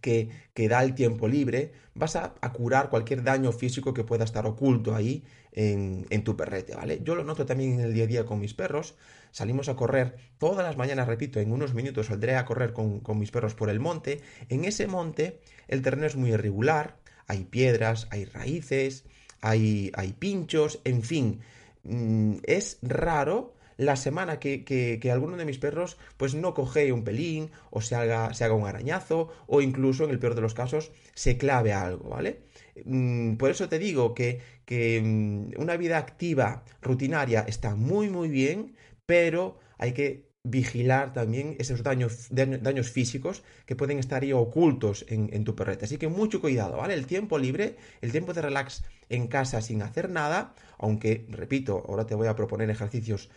que, 0.00 0.30
que, 0.54 0.68
da 0.68 0.82
el 0.82 0.94
tiempo 0.94 1.28
libre, 1.28 1.72
vas 1.94 2.16
a, 2.16 2.34
curar 2.52 2.90
cualquier 2.90 3.22
daño 3.22 3.52
físico 3.52 3.92
que 3.94 4.04
pueda 4.04 4.24
estar 4.24 4.46
oculto 4.46 4.94
ahí 4.94 5.24
en, 5.52 6.06
en, 6.10 6.24
tu 6.24 6.36
perrete, 6.36 6.74
¿vale? 6.74 7.00
Yo 7.02 7.14
lo 7.14 7.24
noto 7.24 7.46
también 7.46 7.74
en 7.74 7.80
el 7.80 7.94
día 7.94 8.04
a 8.04 8.06
día 8.06 8.26
con 8.26 8.40
mis 8.40 8.54
perros 8.54 8.94
salimos 9.30 9.68
a 9.68 9.76
correr 9.76 10.16
todas 10.38 10.64
las 10.64 10.76
mañanas, 10.76 11.08
repito, 11.08 11.40
en 11.40 11.52
unos 11.52 11.74
minutos 11.74 12.06
saldré 12.06 12.36
a 12.36 12.44
correr 12.44 12.72
con, 12.72 13.02
mis 13.18 13.30
perros 13.30 13.54
por 13.54 13.70
el 13.70 13.80
monte. 13.80 14.20
En 14.48 14.64
ese 14.64 14.86
monte 14.86 15.40
el 15.68 15.82
terreno 15.82 16.06
es 16.06 16.16
muy 16.16 16.30
irregular, 16.30 16.96
hay 17.26 17.44
piedras, 17.44 18.08
hay 18.10 18.24
raíces, 18.24 19.04
hay, 19.40 19.90
hay 19.94 20.12
pinchos, 20.12 20.80
en 20.84 21.02
fin, 21.02 21.40
mm, 21.84 22.36
es 22.44 22.78
raro 22.82 23.54
la 23.80 23.96
semana 23.96 24.38
que, 24.38 24.62
que, 24.62 25.10
alguno 25.10 25.38
de 25.38 25.46
mis 25.46 25.56
perros 25.56 25.96
pues 26.18 26.34
no 26.34 26.52
coge 26.52 26.92
un 26.92 27.02
pelín 27.02 27.50
o 27.70 27.80
se 27.80 27.94
haga, 27.94 28.34
se 28.34 28.44
haga 28.44 28.52
un 28.52 28.66
arañazo 28.66 29.32
o 29.46 29.62
incluso 29.62 30.04
en 30.04 30.10
el 30.10 30.18
peor 30.18 30.34
de 30.34 30.42
los 30.42 30.52
casos 30.52 30.92
se 31.14 31.38
clave 31.38 31.72
algo, 31.72 32.10
¿vale? 32.10 32.42
Mm, 32.84 33.36
por 33.36 33.50
eso 33.50 33.70
te 33.70 33.78
digo 33.78 34.12
que, 34.12 34.42
que 34.66 35.00
mm, 35.02 35.58
una 35.58 35.78
vida 35.78 35.96
activa, 35.96 36.62
rutinaria, 36.82 37.40
está 37.48 37.74
muy 37.74 38.10
muy 38.10 38.28
bien, 38.28 38.76
pero 39.06 39.58
hay 39.78 39.92
que 39.94 40.30
vigilar 40.42 41.12
también 41.12 41.56
esos 41.58 41.82
daños, 41.82 42.28
daños 42.30 42.90
físicos 42.90 43.42
que 43.66 43.76
pueden 43.76 43.98
estar 43.98 44.22
ahí 44.22 44.32
ocultos 44.32 45.04
en, 45.08 45.44
tu 45.44 45.54
perrete. 45.54 45.84
Así 45.84 45.98
que 45.98 46.08
mucho 46.08 46.40
cuidado, 46.40 46.78
¿vale? 46.78 46.94
El 46.94 47.06
tiempo 47.06 47.38
libre, 47.38 47.76
el 48.00 48.10
tiempo 48.10 48.32
de 48.32 48.42
relax 48.42 48.82
en 49.10 49.26
casa 49.28 49.60
sin 49.60 49.82
hacer 49.82 50.08
nada, 50.08 50.54
aunque, 50.78 51.26
repito, 51.28 51.84
ahora 51.88 52.06
te 52.06 52.14
voy 52.14 52.28
a 52.28 52.36
proponer 52.36 52.70
ejercicios 52.70 53.28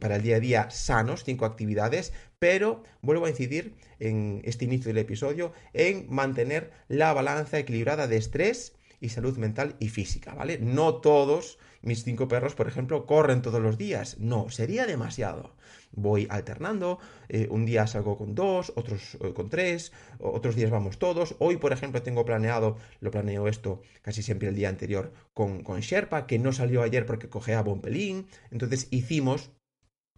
para 0.00 0.16
el 0.16 0.22
día 0.22 0.36
a 0.36 0.40
día 0.40 0.70
sanos, 0.70 1.24
cinco 1.24 1.44
actividades, 1.44 2.12
pero 2.38 2.82
vuelvo 3.02 3.26
a 3.26 3.30
incidir 3.30 3.74
en 3.98 4.40
este 4.44 4.64
inicio 4.64 4.88
del 4.88 4.98
episodio 4.98 5.52
en 5.74 6.06
mantener 6.08 6.72
la 6.88 7.12
balanza 7.12 7.58
equilibrada 7.58 8.06
de 8.06 8.16
estrés 8.16 8.74
y 9.00 9.10
salud 9.10 9.36
mental 9.36 9.76
y 9.78 9.88
física, 9.88 10.34
¿vale? 10.34 10.58
No 10.58 10.96
todos 10.96 11.58
mis 11.82 12.02
cinco 12.02 12.26
perros, 12.26 12.54
por 12.54 12.66
ejemplo, 12.66 13.06
corren 13.06 13.42
todos 13.42 13.60
los 13.60 13.76
días. 13.76 14.18
No, 14.18 14.48
sería 14.48 14.86
demasiado. 14.86 15.54
Voy 15.92 16.26
alternando, 16.30 16.98
eh, 17.28 17.46
un 17.50 17.64
día 17.64 17.86
salgo 17.86 18.16
con 18.16 18.34
dos, 18.34 18.72
otros 18.74 19.16
eh, 19.20 19.32
con 19.34 19.48
tres, 19.48 19.92
otros 20.18 20.56
días 20.56 20.70
vamos 20.70 20.98
todos. 20.98 21.36
Hoy, 21.38 21.58
por 21.58 21.72
ejemplo, 21.72 22.02
tengo 22.02 22.24
planeado, 22.24 22.76
lo 23.00 23.10
planeo 23.10 23.46
esto 23.46 23.82
casi 24.02 24.22
siempre 24.22 24.48
el 24.48 24.54
día 24.54 24.68
anterior 24.68 25.12
con, 25.34 25.62
con 25.62 25.80
Sherpa, 25.80 26.26
que 26.26 26.38
no 26.38 26.52
salió 26.52 26.82
ayer 26.82 27.06
porque 27.06 27.28
cojeaba 27.28 27.72
un 27.72 27.82
pelín. 27.82 28.26
Entonces 28.50 28.88
hicimos 28.90 29.50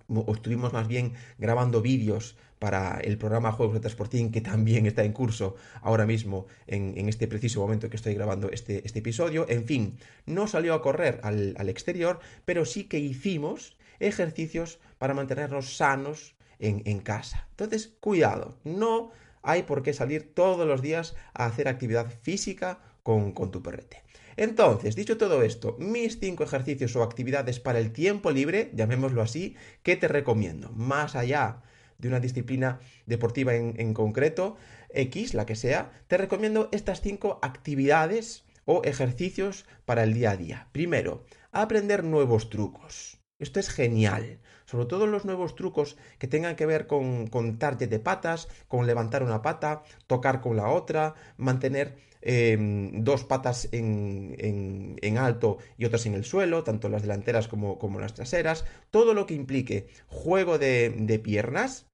o 0.09 0.35
estuvimos 0.35 0.73
más 0.73 0.89
bien 0.89 1.13
grabando 1.39 1.83
vídeos 1.83 2.37
para 2.59 2.99
el 3.01 3.19
programa 3.19 3.53
Juegos 3.53 3.75
de 3.75 3.81
Transportín, 3.81 4.33
que 4.33 4.41
también 4.41 4.87
está 4.87 5.05
en 5.05 5.13
curso 5.13 5.57
ahora 5.81 6.07
mismo, 6.07 6.47
en, 6.67 7.09
este 7.09 7.29
preciso 7.29 7.61
momento 7.61 7.89
que 7.89 7.97
estoy 7.97 8.15
grabando 8.15 8.51
este, 8.51 8.85
este, 8.85 8.99
episodio. 8.99 9.47
En 9.49 9.65
fin, 9.65 9.99
no 10.27 10.49
salió 10.49 10.75
a 10.75 10.83
correr 10.83 11.21
al, 11.23 11.69
exterior, 11.69 12.19
pero 12.45 12.65
sí 12.65 12.85
que 12.85 12.99
hicimos 12.99 13.77
ejercicios 14.01 14.79
para 14.99 15.15
mantenernos 15.15 15.77
sanos 15.77 16.35
en, 16.59 16.83
en 16.85 16.99
casa. 16.99 17.47
Entonces, 17.51 17.93
cuidado, 18.01 18.57
no 18.65 19.13
hay 19.43 19.63
por 19.63 19.83
qué 19.83 19.93
salir 19.93 20.35
todos 20.35 20.67
los 20.67 20.83
días 20.83 21.15
a 21.35 21.47
hacer 21.47 21.69
actividad 21.69 22.11
física 22.23 22.81
con, 23.03 23.33
con 23.33 23.51
tu 23.51 23.63
perrete. 23.63 24.03
Entonces, 24.39 24.95
dicho 24.95 25.19
todo 25.19 25.43
esto, 25.43 25.75
mis 25.81 26.21
cinco 26.21 26.45
ejercicios 26.45 26.95
o 26.95 27.03
actividades 27.03 27.59
para 27.59 27.81
el 27.81 27.91
tiempo 27.91 28.31
libre, 28.31 28.71
llamémoslo 28.73 29.21
así, 29.21 29.57
¿qué 29.83 29.97
te 29.97 30.07
recomiendo? 30.07 30.71
Más 30.71 31.17
allá 31.17 31.63
de 31.99 32.07
una 32.07 32.21
disciplina 32.21 32.79
deportiva 33.05 33.57
en, 33.57 33.95
concreto, 33.95 34.57
X, 34.91 35.35
la 35.35 35.45
que 35.45 35.57
sea, 35.57 35.91
te 36.07 36.19
recomiendo 36.19 36.69
estas 36.71 37.01
cinco 37.01 37.41
actividades 37.43 38.45
o 38.65 38.83
ejercicios 38.85 39.67
para 39.85 40.05
el 40.05 40.15
día 40.15 40.31
a 40.31 40.37
día. 40.37 40.69
Primero, 40.71 41.25
aprender 41.51 42.05
nuevos 42.05 42.49
trucos. 42.49 43.18
Esto 43.39 43.61
es 43.61 43.71
genial. 43.71 44.41
Sobre 44.65 44.87
todo 44.87 45.07
los 45.07 45.25
nuevos 45.25 45.55
trucos 45.55 45.97
que 46.19 46.27
tengan 46.27 46.57
que 46.57 46.67
ver 46.67 46.87
con, 46.87 47.29
con 47.29 47.59
target 47.59 47.89
de 47.89 48.01
patas, 48.01 48.49
con 48.69 48.87
levantar 48.87 49.23
una 49.23 49.43
pata, 49.43 49.83
tocar 50.07 50.41
con 50.41 50.57
la 50.57 50.69
otra, 50.69 51.15
mantener 51.37 51.97
Em, 52.21 53.05
dos 53.05 53.25
patas 53.25 53.69
en, 53.73 54.35
en, 54.39 55.19
alto 55.19 55.59
y 55.77 55.85
otras 55.85 56.07
en 56.07 56.15
el 56.15 56.25
suelo, 56.25 56.65
tanto 56.65 56.89
las 56.89 57.03
delanteras 57.03 57.47
como, 57.47 57.79
como 57.79 58.01
las 58.01 58.15
traseras, 58.15 58.65
todo 58.91 59.15
lo 59.15 59.27
que 59.27 59.35
implique 59.35 59.87
juego 60.09 60.59
de, 60.59 60.91
de 60.91 61.19
piernas, 61.19 61.87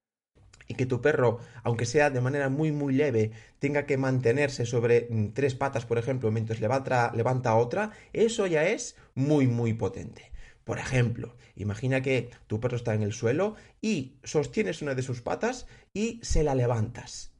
y 0.66 0.74
que 0.74 0.86
tu 0.86 1.02
perro, 1.02 1.40
aunque 1.62 1.84
sea 1.84 2.08
de 2.08 2.22
manera 2.22 2.48
muy 2.48 2.72
muy 2.72 2.94
leve, 2.94 3.32
tenga 3.58 3.84
que 3.84 3.98
mantenerse 3.98 4.64
sobre 4.64 5.08
mm, 5.10 5.28
tres 5.34 5.54
patas, 5.54 5.84
por 5.84 5.98
ejemplo, 5.98 6.30
mientras 6.30 6.60
levanta, 6.60 7.12
levanta 7.14 7.54
otra, 7.56 7.90
eso 8.14 8.46
ya 8.46 8.64
es 8.66 8.96
muy 9.14 9.46
muy 9.46 9.74
potente. 9.74 10.33
Por 10.64 10.78
ejemplo, 10.78 11.36
imagina 11.56 12.02
que 12.02 12.30
tu 12.46 12.60
perro 12.60 12.76
está 12.76 12.94
en 12.94 13.02
el 13.02 13.12
suelo 13.12 13.54
y 13.80 14.16
sostienes 14.24 14.82
una 14.82 14.94
de 14.94 15.02
sus 15.02 15.22
patas 15.22 15.66
y 15.92 16.20
se 16.22 16.42
la 16.42 16.54
levantas 16.54 17.34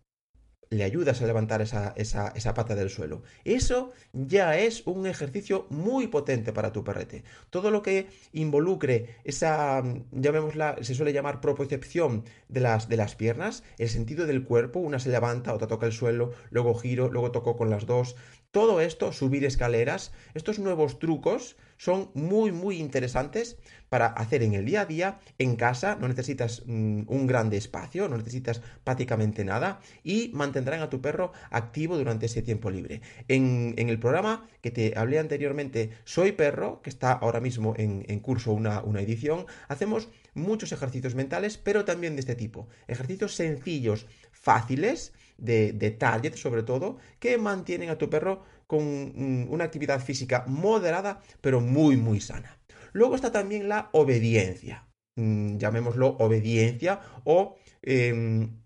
le 0.75 0.85
ayudas 0.85 1.23
a 1.23 1.26
levantar 1.26 1.62
esa, 1.62 1.95
esa, 1.97 2.54
pata 2.54 2.75
del 2.75 2.90
suelo. 2.90 3.23
Eso 3.45 3.93
ya 4.12 4.59
es 4.59 4.87
un 4.87 5.07
ejercicio 5.07 5.66
muy 5.71 6.09
potente 6.09 6.52
para 6.52 6.73
tu 6.73 6.85
perrete. 6.85 7.25
Todo 7.50 7.71
lo 7.71 7.83
que 7.83 8.09
involucre 8.33 9.16
esa, 9.25 9.83
llamémosla, 10.12 10.76
se 10.83 10.95
suele 10.95 11.12
llamar 11.12 11.40
propiocepción 11.40 12.25
de 12.49 12.61
las, 12.61 12.88
de 12.88 12.97
las 12.97 13.14
piernas, 13.14 13.62
el 13.78 13.88
sentido 13.88 14.26
del 14.26 14.45
cuerpo, 14.45 14.81
una 14.81 14.99
se 14.99 15.11
levanta, 15.11 15.54
otra 15.54 15.69
toca 15.69 15.87
el 15.87 15.93
suelo, 15.93 16.33
luego 16.50 16.75
giro, 16.75 17.09
luego 17.09 17.31
toco 17.31 17.57
con 17.57 17.71
las 17.71 17.87
dos. 17.87 18.16
Todo 18.50 18.81
esto, 18.81 19.12
subir 19.12 19.45
escaleras, 19.45 20.12
estos 20.35 20.59
nuevos 20.59 20.99
trucos 20.99 21.57
son 21.76 22.11
muy, 22.14 22.52
muy 22.52 22.78
interesantes 22.78 23.57
para 23.88 24.07
hacer 24.07 24.43
en 24.43 24.54
el 24.54 24.64
día 24.64 24.81
a 24.81 24.87
día, 24.87 25.21
en 25.38 25.57
casa, 25.57 25.97
no 26.00 26.09
necesitas 26.09 26.62
mm, 26.66 27.02
un 27.07 27.26
grande 27.26 27.57
espacio, 27.57 28.09
no 28.09 28.16
necesitas 28.16 28.61
prácticamente 28.83 29.45
nada 29.45 29.81
y 30.02 30.31
mantendrán 30.35 30.81
a 30.81 30.90
tu 30.90 31.00
perro 31.00 31.33
activo 31.50 31.97
durante 31.97 32.26
ese 32.26 32.43
tiempo 32.43 32.71
libre. 32.71 33.02
En, 33.28 33.75
el 33.76 33.99
programa 34.00 34.49
que 34.62 34.71
te 34.73 34.95
hablé 34.97 35.19
anteriormente, 35.19 35.90
Soy 36.04 36.33
Perro, 36.33 36.83
que 36.83 36.90
está 36.90 37.12
ahora 37.12 37.40
mismo 37.40 37.75
en, 37.76 38.19
curso 38.21 38.52
una, 38.52 38.81
una 38.81 39.00
edición, 39.00 39.47
hacemos 39.69 40.09
muchos 40.35 40.73
ejercicios 40.73 41.14
mentales, 41.14 41.57
pero 41.57 41.85
también 41.85 42.16
de 42.16 42.21
este 42.21 42.35
tipo. 42.35 42.66
Ejercicios 42.88 43.35
sencillos, 43.35 44.07
fáciles, 44.33 45.12
de, 45.38 45.73
de 45.73 45.90
target 45.90 46.35
sobre 46.35 46.62
todo, 46.62 46.99
que 47.19 47.38
mantienen 47.38 47.90
a 47.90 47.99
tu 47.99 48.09
perro 48.11 48.43
con 48.66 49.12
mm, 49.14 49.52
una 49.52 49.64
actividad 49.64 50.00
física 50.00 50.44
moderada, 50.47 51.21
pero 51.40 51.61
muy, 51.61 51.97
muy 51.97 52.21
sana. 52.21 52.59
Luego 52.92 53.16
está 53.16 53.33
también 53.33 53.68
la 53.68 53.90
obediencia, 53.92 54.88
mm, 55.16 55.56
llamémoslo 55.59 56.16
obediencia 56.18 57.00
o 57.25 57.56
em, 57.83 58.62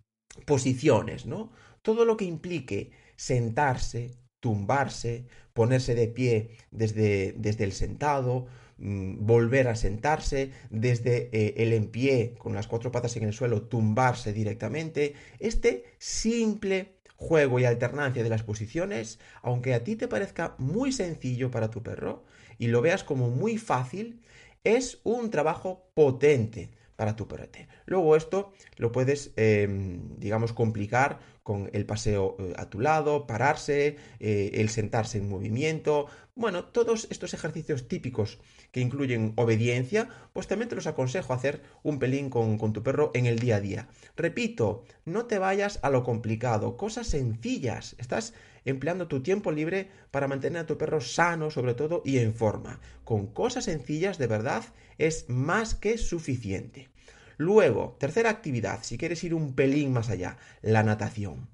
posiciones, 0.47 1.27
¿no? 1.27 1.51
Todo 1.83 2.05
lo 2.05 2.17
que 2.17 2.25
implique 2.25 2.91
sentarse, 3.17 4.19
tumbarse, 4.41 5.27
ponerse 5.53 5.95
de 5.95 6.09
pie 6.09 6.51
desde, 6.71 7.33
desde 7.37 7.65
el 7.65 7.73
sentado, 7.73 8.47
mm, 8.79 9.27
volver 9.27 9.69
a 9.69 9.75
sentarse, 9.75 10.53
desde 10.71 11.31
eh, 11.33 11.55
el 11.57 11.73
en 11.73 11.91
pie 11.91 12.35
con 12.39 12.55
las 12.55 12.69
cuatro 12.69 12.93
patas 12.93 13.17
en 13.17 13.25
el 13.25 13.33
suelo, 13.33 13.63
tumbarse 13.63 14.33
directamente. 14.33 15.15
Este 15.39 15.85
simple 15.99 16.98
juego 17.19 17.59
y 17.59 17.65
alternancia 17.65 18.23
de 18.23 18.29
las 18.31 18.45
posiciones, 18.45 19.19
aunque 19.43 19.75
a 19.75 19.83
ti 19.83 19.97
te 19.97 20.09
parezca 20.09 20.55
muy 20.57 20.93
sencillo 20.93 21.51
para 21.51 21.69
tu 21.69 21.83
perro 21.83 22.25
y 22.59 22.69
lo 22.69 22.81
veas 22.81 23.03
como 23.03 23.29
muy 23.29 23.59
fácil, 23.59 24.23
es 24.65 25.01
un 25.03 25.31
trabajo 25.31 25.91
potente 25.95 26.71
para 26.95 27.17
tu 27.17 27.27
perrete. 27.27 27.69
Luego 27.87 28.17
esto 28.17 28.53
lo 28.77 28.93
puedes, 28.93 29.33
em, 29.37 30.17
digamos, 30.19 30.53
complicar 30.53 31.19
con 31.49 31.71
el 31.73 31.87
paseo 31.87 32.37
eh, 32.39 32.53
a 32.59 32.69
tu 32.69 32.79
lado, 32.79 33.27
pararse, 33.27 33.97
eh, 34.21 34.51
el 34.53 34.69
sentarse 34.69 35.17
en 35.17 35.31
movimiento. 35.31 36.05
Bueno, 36.35 36.65
todos 36.65 37.09
estos 37.11 37.33
ejercicios 37.33 37.89
típicos 37.89 38.39
que 38.71 38.83
incluyen 38.83 39.33
obediencia, 39.37 40.11
pues 40.35 40.47
también 40.47 40.69
te 40.69 40.75
los 40.75 40.87
aconsejo 40.87 41.33
hacer 41.33 41.63
un 41.83 41.99
pelín 41.99 42.29
con, 42.29 42.59
con 42.59 42.75
tu 42.75 42.83
perro 42.83 43.13
en 43.15 43.25
el 43.25 43.39
día 43.39 43.57
a 43.57 43.61
día. 43.61 43.89
Repito, 44.15 44.85
no 45.07 45.25
te 45.25 45.39
vayas 45.39 45.79
a 45.81 45.89
lo 45.89 46.05
complicado, 46.05 46.77
cosas 46.77 47.07
sencillas. 47.07 47.97
Estás 47.97 48.35
empleando 48.67 49.09
tu 49.09 49.23
tiempo 49.23 49.51
libre 49.51 49.89
para 50.11 50.29
mantener 50.29 50.61
a 50.61 50.67
tu 50.67 50.77
perro 50.77 51.01
sano 51.01 51.51
sobre 51.51 51.73
todo 51.73 52.03
y 52.05 52.19
en 52.19 52.35
forma. 52.35 52.79
Con 53.05 53.29
cosas 53.29 53.65
sencillas 53.65 54.19
de 54.19 54.27
verdad 54.27 54.65
es 54.99 55.31
más 55.31 55.75
que 55.75 55.97
suficiente. 55.97 56.91
Luego, 57.39 57.97
tercera 58.01 58.31
actividad, 58.31 58.81
si 58.83 58.99
quieres 58.99 59.23
ir 59.23 59.33
un 59.33 59.55
pelín 59.55 59.93
más 59.93 60.11
allá, 60.11 60.39
la 60.61 60.83
natación. 60.83 61.49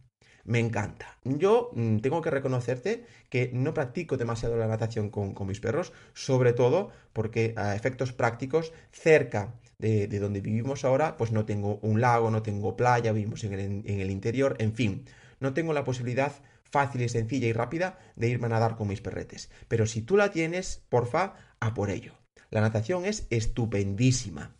Me 0.45 0.59
encanta. 0.59 1.19
Yo 1.25 1.71
mm, 1.75 1.99
tengo 1.99 2.23
que 2.23 2.31
reconocerte 2.31 3.05
que 3.29 3.51
no 3.53 3.75
practico 3.75 4.17
demasiado 4.17 4.57
la 4.57 4.67
natación 4.67 5.11
con, 5.11 5.35
mis 5.47 5.61
perros, 5.61 5.93
sobre 6.15 6.55
todo 6.55 6.91
porque 7.13 7.53
a 7.57 7.77
efectos 7.77 8.15
prácticos, 8.15 8.73
cerca 8.93 9.55
de, 9.79 10.07
donde 10.19 10.41
vivimos 10.41 10.87
ahora, 10.87 11.19
pues 11.19 11.33
no 11.33 11.45
tengo 11.45 11.79
un 11.83 12.01
lago, 12.01 12.31
no 12.31 12.43
tengo 12.43 12.77
playa, 12.77 13.13
vivimos 13.13 13.45
en 13.45 13.53
el, 13.53 13.61
en 13.61 14.01
el 14.01 14.11
interior, 14.11 14.57
en 14.61 14.73
fin, 14.75 15.05
no 15.39 15.53
tengo 15.53 15.75
la 15.75 15.85
posibilidad 15.85 16.33
fácil 16.63 17.03
y 17.03 17.11
sencilla 17.11 17.47
y 17.47 17.53
rápida 17.53 17.99
de 18.17 18.29
irme 18.29 18.47
a 18.47 18.51
nadar 18.51 18.77
con 18.77 18.89
mis 18.89 19.03
perretes. 19.03 19.51
Pero 19.69 19.85
si 19.85 20.01
tú 20.01 20.17
la 20.17 20.31
tienes, 20.31 20.83
porfa, 20.89 21.35
a 21.61 21.75
por 21.75 21.91
ello. 21.91 22.15
La 22.49 22.63
natación 22.63 23.05
es 23.05 23.27
estupendísima. 23.29 24.57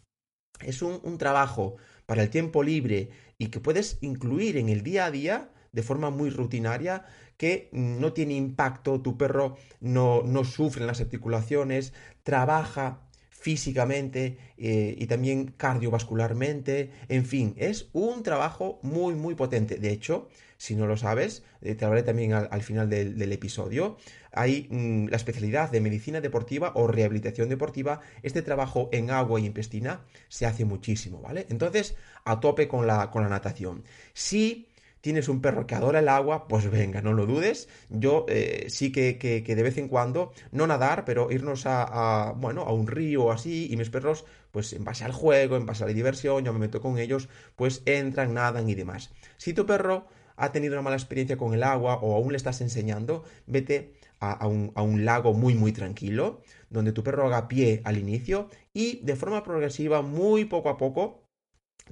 Es 0.61 0.83
un, 0.83 1.19
trabajo 1.19 1.77
para 2.07 2.23
el 2.23 2.31
tiempo 2.31 2.63
libre 2.63 3.11
y 3.39 3.49
que 3.49 3.61
puedes 3.61 3.99
incluir 4.01 4.57
en 4.57 4.69
el 4.69 4.83
día 4.83 5.07
a 5.07 5.11
día 5.11 5.51
de 5.73 5.83
forma 5.83 6.11
muy 6.11 6.31
rutinaria 6.31 7.05
que 7.37 7.69
no 7.73 8.13
tiene 8.13 8.35
impacto, 8.35 9.01
tu 9.01 9.19
perro 9.19 9.57
no, 9.81 10.23
no 10.23 10.45
sufre 10.45 10.83
en 10.83 10.87
las 10.87 11.01
articulaciones, 11.01 11.93
trabaja 12.23 13.04
físicamente 13.45 14.39
eh, 14.57 14.97
y 14.99 15.07
también 15.07 15.53
cardiovascularmente, 15.59 16.93
en 17.11 17.27
fin, 17.27 17.53
es 17.59 17.91
un 17.93 18.23
trabajo 18.23 18.81
muy 18.81 19.15
muy 19.17 19.35
potente. 19.35 19.77
De 19.77 19.91
hecho, 19.91 20.31
si 20.57 20.75
no 20.75 20.87
lo 20.87 20.97
sabes, 20.97 21.43
eh, 21.61 21.75
te 21.75 21.85
hablaré 21.85 22.05
también 22.05 22.33
al, 22.33 22.63
final 22.63 22.89
del, 22.89 23.33
episodio. 23.33 23.99
Hay 24.33 24.67
mm, 24.71 25.09
la 25.09 25.17
especialidad 25.19 25.71
de 25.71 25.83
medicina 25.83 26.23
deportiva 26.23 26.73
o 26.75 26.87
rehabilitación 26.87 27.51
deportiva. 27.51 28.01
Este 28.23 28.41
trabajo 28.41 28.89
en 28.93 29.11
agua 29.11 29.39
y 29.39 29.45
en 29.45 29.53
piscina 29.53 30.07
se 30.29 30.47
hace 30.47 30.65
muchísimo, 30.65 31.21
¿vale? 31.21 31.45
Entonces, 31.51 31.97
a 32.25 32.41
tope 32.41 32.67
con 32.67 32.87
la, 32.87 33.11
con 33.11 33.25
la 33.25 33.29
natación. 33.29 33.85
Si 34.15 34.69
tienes 35.05 35.29
un 35.29 35.43
perro 35.43 35.67
que 35.67 35.75
adora 35.75 35.99
el 35.99 36.09
agua, 36.09 36.49
pues 36.49 36.71
venga, 36.71 37.03
no 37.03 37.13
lo 37.13 37.27
dudes. 37.27 37.69
Yo 37.91 38.25
eh, 38.27 38.69
sí 38.71 38.91
que, 38.91 39.19
que, 39.19 39.55
de 39.55 39.63
vez 39.63 39.77
en 39.77 39.87
cuando, 39.87 40.33
no 40.51 40.67
nadar, 40.67 41.05
pero 41.05 41.31
irnos 41.31 41.67
a, 41.67 41.83
a, 42.29 42.33
bueno, 42.33 42.63
a 42.63 42.73
un 42.73 42.87
río 42.87 43.25
o 43.25 43.31
así, 43.31 43.69
y 43.71 43.77
mis 43.77 43.91
perros, 43.91 44.25
pues 44.51 44.73
en 44.73 44.83
base 44.83 45.05
al 45.05 45.13
juego, 45.13 45.57
en 45.57 45.67
base 45.67 45.85
a 45.85 45.89
la 45.89 45.93
diversión, 45.93 46.43
yo 46.43 46.55
me 46.55 46.59
meto 46.59 46.81
con 46.81 46.99
ellos, 46.99 47.29
pues 47.55 47.83
entran, 47.85 48.33
nadan 48.33 48.67
y 48.71 48.75
demás. 48.75 49.13
Si 49.37 49.53
tu 49.53 49.67
perro 49.67 50.07
ha 50.37 50.53
tenido 50.53 50.73
una 50.73 50.81
mala 50.81 50.97
experiencia 50.97 51.37
con 51.37 51.53
el 51.53 51.65
agua 51.65 51.97
o 51.97 52.17
aún 52.17 52.33
le 52.33 52.39
estás 52.39 52.63
enseñando, 52.63 53.25
vete 53.47 53.93
a, 54.21 54.47
un, 54.47 54.73
a 54.75 54.81
un 54.81 55.05
lago 55.05 55.35
muy 55.35 55.55
muy 55.55 55.73
tranquilo, 55.73 56.41
donde 56.71 56.93
tu 56.93 57.05
perro 57.05 57.27
haga 57.27 57.47
pie 57.47 57.83
al 57.85 57.99
inicio 57.99 58.49
y 58.73 59.05
de 59.05 59.17
forma 59.17 59.45
progresiva, 59.45 60.01
muy 60.01 60.47
poco 60.47 60.71
a 60.71 60.79
poco, 60.79 61.29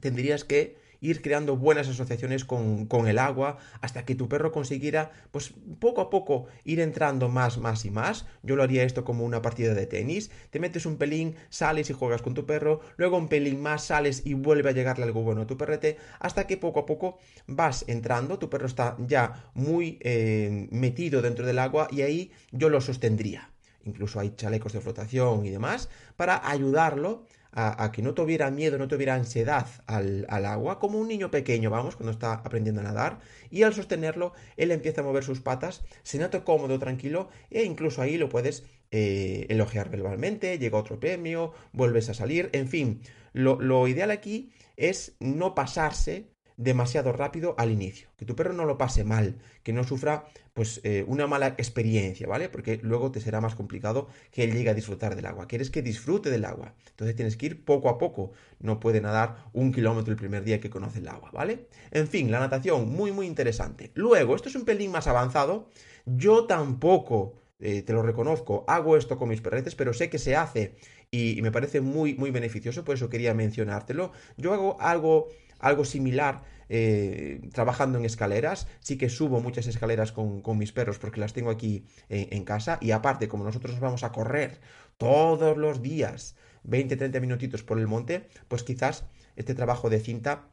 tendrías 0.00 0.44
que 0.44 0.80
ir 1.02 1.20
creando 1.20 1.56
buenas 1.56 1.88
asociaciones 1.88 2.46
con, 2.46 2.88
el 3.06 3.18
agua 3.18 3.58
hasta 3.80 4.04
que 4.04 4.14
tu 4.14 4.28
perro 4.28 4.52
consiguiera, 4.52 5.10
pues 5.32 5.52
poco 5.80 6.00
a 6.00 6.08
poco 6.08 6.46
ir 6.64 6.78
entrando 6.78 7.28
más, 7.28 7.58
más 7.58 7.84
y 7.84 7.90
más. 7.90 8.24
Yo 8.42 8.54
lo 8.54 8.62
haría 8.62 8.84
esto 8.84 9.04
como 9.04 9.24
una 9.24 9.42
partida 9.42 9.74
de 9.74 9.86
tenis. 9.86 10.30
Te 10.50 10.60
metes 10.60 10.86
un 10.86 10.96
pelín, 10.96 11.34
sales 11.50 11.90
y 11.90 11.92
juegas 11.92 12.22
con 12.22 12.34
tu 12.34 12.46
perro, 12.46 12.80
luego 12.96 13.18
un 13.18 13.28
pelín 13.28 13.60
más, 13.60 13.84
sales 13.84 14.22
y 14.24 14.34
vuelve 14.34 14.70
a 14.70 14.72
llegarle 14.72 15.04
algo 15.04 15.22
bueno 15.22 15.42
a 15.42 15.46
tu 15.46 15.58
perrete, 15.58 15.98
hasta 16.20 16.46
que 16.46 16.56
poco 16.56 16.80
a 16.80 16.86
poco 16.86 17.18
vas 17.48 17.84
entrando, 17.88 18.38
tu 18.38 18.48
perro 18.48 18.66
está 18.66 18.96
ya 19.00 19.50
muy 19.54 19.98
eh, 20.02 20.68
metido 20.70 21.20
dentro 21.20 21.44
del 21.44 21.58
agua 21.58 21.88
y 21.90 22.02
ahí 22.02 22.30
yo 22.52 22.68
lo 22.68 22.80
sostendría. 22.80 23.50
Incluso 23.84 24.20
hay 24.20 24.34
chalecos 24.36 24.72
de 24.72 24.80
flotación 24.80 25.44
y 25.44 25.50
demás 25.50 25.88
para 26.16 26.48
ayudarlo 26.48 27.26
a, 27.52 27.92
que 27.92 28.00
no 28.02 28.14
tuviera 28.14 28.50
miedo, 28.50 28.78
no 28.78 28.88
tuviera 28.88 29.14
ansiedad 29.14 29.66
al, 29.86 30.26
agua, 30.28 30.78
como 30.78 30.98
un 30.98 31.08
niño 31.08 31.30
pequeño, 31.30 31.70
vamos, 31.70 31.96
cuando 31.96 32.12
está 32.12 32.34
aprendiendo 32.34 32.80
a 32.80 32.84
nadar, 32.84 33.18
y 33.50 33.62
al 33.62 33.74
sostenerlo, 33.74 34.32
él 34.56 34.70
empieza 34.70 35.02
a 35.02 35.04
mover 35.04 35.22
sus 35.22 35.40
patas, 35.40 35.82
se 36.02 36.18
nota 36.18 36.44
cómodo, 36.44 36.78
tranquilo, 36.78 37.28
e 37.50 37.64
incluso 37.64 38.00
ahí 38.00 38.16
lo 38.16 38.30
puedes 38.30 38.64
eh, 38.90 39.46
elogiar 39.50 39.90
verbalmente, 39.90 40.58
llega 40.58 40.78
otro 40.78 40.98
premio, 40.98 41.52
vuelves 41.72 42.08
a 42.08 42.14
salir, 42.14 42.48
en 42.52 42.68
fin, 42.68 43.02
lo, 43.34 43.60
lo 43.60 43.86
ideal 43.86 44.10
aquí 44.10 44.52
es 44.76 45.14
no 45.20 45.54
pasarse 45.54 46.31
demasiado 46.56 47.12
rápido 47.12 47.54
al 47.58 47.70
inicio, 47.70 48.08
que 48.16 48.24
tu 48.24 48.36
perro 48.36 48.52
no 48.52 48.64
lo 48.64 48.78
pase 48.78 49.04
mal, 49.04 49.36
que 49.62 49.72
no 49.72 49.84
sufra 49.84 50.24
pues 50.54 50.80
eh, 50.84 51.04
una 51.06 51.26
mala 51.26 51.48
experiencia, 51.48 52.26
¿vale? 52.26 52.48
Porque 52.48 52.78
luego 52.82 53.10
te 53.10 53.20
será 53.20 53.40
más 53.40 53.54
complicado 53.54 54.08
que 54.30 54.44
él 54.44 54.52
llegue 54.52 54.70
a 54.70 54.74
disfrutar 54.74 55.16
del 55.16 55.26
agua. 55.26 55.48
Quieres 55.48 55.70
que 55.70 55.82
disfrute 55.82 56.30
del 56.30 56.44
agua, 56.44 56.74
entonces 56.90 57.16
tienes 57.16 57.36
que 57.36 57.46
ir 57.46 57.64
poco 57.64 57.88
a 57.88 57.98
poco. 57.98 58.32
No 58.60 58.80
puede 58.80 59.00
nadar 59.00 59.46
un 59.52 59.72
kilómetro 59.72 60.12
el 60.12 60.18
primer 60.18 60.44
día 60.44 60.60
que 60.60 60.70
conoce 60.70 60.98
el 60.98 61.08
agua, 61.08 61.30
¿vale? 61.32 61.68
En 61.90 62.06
fin, 62.06 62.30
la 62.30 62.40
natación 62.40 62.90
muy 62.90 63.12
muy 63.12 63.26
interesante. 63.26 63.90
Luego, 63.94 64.36
esto 64.36 64.48
es 64.48 64.54
un 64.54 64.64
pelín 64.64 64.90
más 64.90 65.06
avanzado. 65.06 65.68
Yo 66.04 66.46
tampoco 66.46 67.42
eh, 67.62 67.82
te 67.82 67.92
lo 67.92 68.02
reconozco, 68.02 68.64
hago 68.66 68.96
esto 68.96 69.16
con 69.16 69.28
mis 69.28 69.40
perretes, 69.40 69.76
pero 69.76 69.92
sé 69.92 70.10
que 70.10 70.18
se 70.18 70.34
hace 70.34 70.74
y, 71.12 71.38
y, 71.38 71.42
me 71.42 71.52
parece 71.52 71.80
muy, 71.80 72.14
muy 72.14 72.32
beneficioso, 72.32 72.84
por 72.84 72.96
eso 72.96 73.08
quería 73.08 73.34
mencionártelo. 73.34 74.10
Yo 74.36 74.52
hago 74.52 74.80
algo 74.80 75.28
algo 75.62 75.86
similar 75.86 76.42
eh, 76.68 77.40
trabajando 77.54 77.98
en 77.98 78.04
escaleras. 78.04 78.66
Sí 78.80 78.98
que 78.98 79.08
subo 79.08 79.40
muchas 79.40 79.66
escaleras 79.66 80.12
con, 80.12 80.42
mis 80.58 80.72
perros 80.72 80.98
porque 80.98 81.20
las 81.20 81.32
tengo 81.32 81.50
aquí 81.50 81.86
en, 82.10 82.44
casa. 82.44 82.78
Y 82.82 82.90
aparte, 82.90 83.28
como 83.28 83.44
nosotros 83.44 83.80
vamos 83.80 84.04
a 84.04 84.12
correr 84.12 84.60
todos 84.98 85.56
los 85.56 85.80
días, 85.80 86.36
20-30 86.68 87.20
minutitos 87.20 87.62
por 87.62 87.78
el 87.78 87.86
monte, 87.86 88.28
pues 88.48 88.62
quizás 88.62 89.04
este 89.36 89.54
trabajo 89.54 89.88
de 89.88 90.00
cinta 90.00 90.48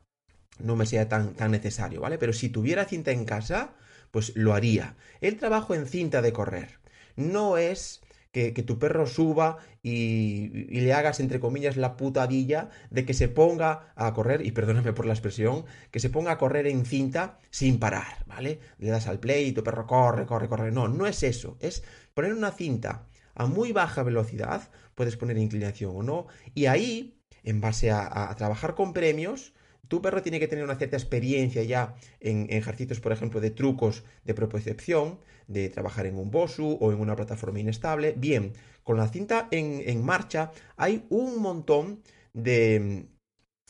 no 0.60 0.76
me 0.76 0.86
sea 0.86 1.10
tan, 1.10 1.34
tan 1.36 1.52
necesario, 1.52 2.02
¿vale? 2.02 2.18
Pero 2.18 2.34
si 2.34 2.50
tuviera 2.50 2.86
cinta 2.86 3.12
en 3.12 3.26
casa, 3.26 3.76
pues 4.12 4.36
lo 4.36 4.54
haría. 4.54 4.96
El 5.22 5.38
trabajo 5.38 5.74
en 5.76 5.86
cinta 5.86 6.22
de 6.22 6.34
correr 6.34 6.80
no 7.16 7.58
es 7.58 8.02
que, 8.32 8.52
tu 8.64 8.78
perro 8.78 9.08
suba 9.08 9.58
y, 9.82 10.50
le 10.82 10.94
hagas, 10.94 11.20
entre 11.20 11.40
comillas, 11.40 11.78
la 11.78 11.98
putadilla 11.98 12.70
de 12.92 13.06
que 13.06 13.14
se 13.14 13.28
ponga 13.28 13.92
a 13.96 14.14
correr, 14.14 14.46
y 14.46 14.52
perdóname 14.52 14.94
por 14.94 15.06
la 15.06 15.14
expresión, 15.14 15.66
que 15.92 16.00
se 16.00 16.10
ponga 16.10 16.34
a 16.34 16.38
correr 16.38 16.68
en 16.68 16.86
cinta 16.86 17.40
sin 17.50 17.80
parar, 17.80 18.26
¿vale? 18.28 18.60
Le 18.78 18.90
das 18.90 19.08
al 19.08 19.20
play 19.20 19.48
y 19.48 19.52
tu 19.52 19.64
perro 19.64 19.88
corre, 19.88 20.26
corre, 20.26 20.48
corre. 20.48 20.72
No, 20.72 20.88
no 20.88 21.08
es 21.08 21.24
eso. 21.24 21.58
Es 21.60 21.84
poner 22.14 22.34
una 22.34 22.52
cinta 22.52 23.08
a 23.34 23.46
muy 23.46 23.72
baja 23.72 24.04
velocidad, 24.04 24.70
puedes 24.96 25.18
poner 25.18 25.38
inclinación 25.38 25.96
o 25.96 26.04
no, 26.04 26.28
y 26.54 26.66
ahí, 26.66 27.20
en 27.44 27.62
base 27.62 27.90
a 27.90 28.34
trabajar 28.38 28.76
con 28.76 28.94
premios, 28.94 29.54
tu 29.88 30.02
perro 30.02 30.22
tiene 30.22 30.40
que 30.40 30.48
tener 30.48 30.64
una 30.64 30.76
cierta 30.76 30.98
experiencia 30.98 31.64
ya 31.64 31.96
en, 32.20 32.48
ejercicios, 32.50 33.00
por 33.00 33.12
ejemplo, 33.12 33.42
de 33.42 33.52
trucos 33.52 34.04
de 34.24 34.34
propiocepción, 34.34 35.20
de 35.48 35.70
trabajar 35.70 36.06
en 36.06 36.18
un 36.18 36.30
BOSU 36.30 36.78
o 36.80 36.92
en 36.92 37.00
una 37.00 37.16
plataforma 37.16 37.60
inestable. 37.60 38.14
Bien, 38.16 38.54
con 38.84 38.98
la 38.98 39.08
cinta 39.08 39.48
en, 39.52 40.04
marcha 40.06 40.52
hay 40.78 41.06
un 41.10 41.42
montón 41.42 42.02
de 42.34 42.80
mm, 42.80 43.20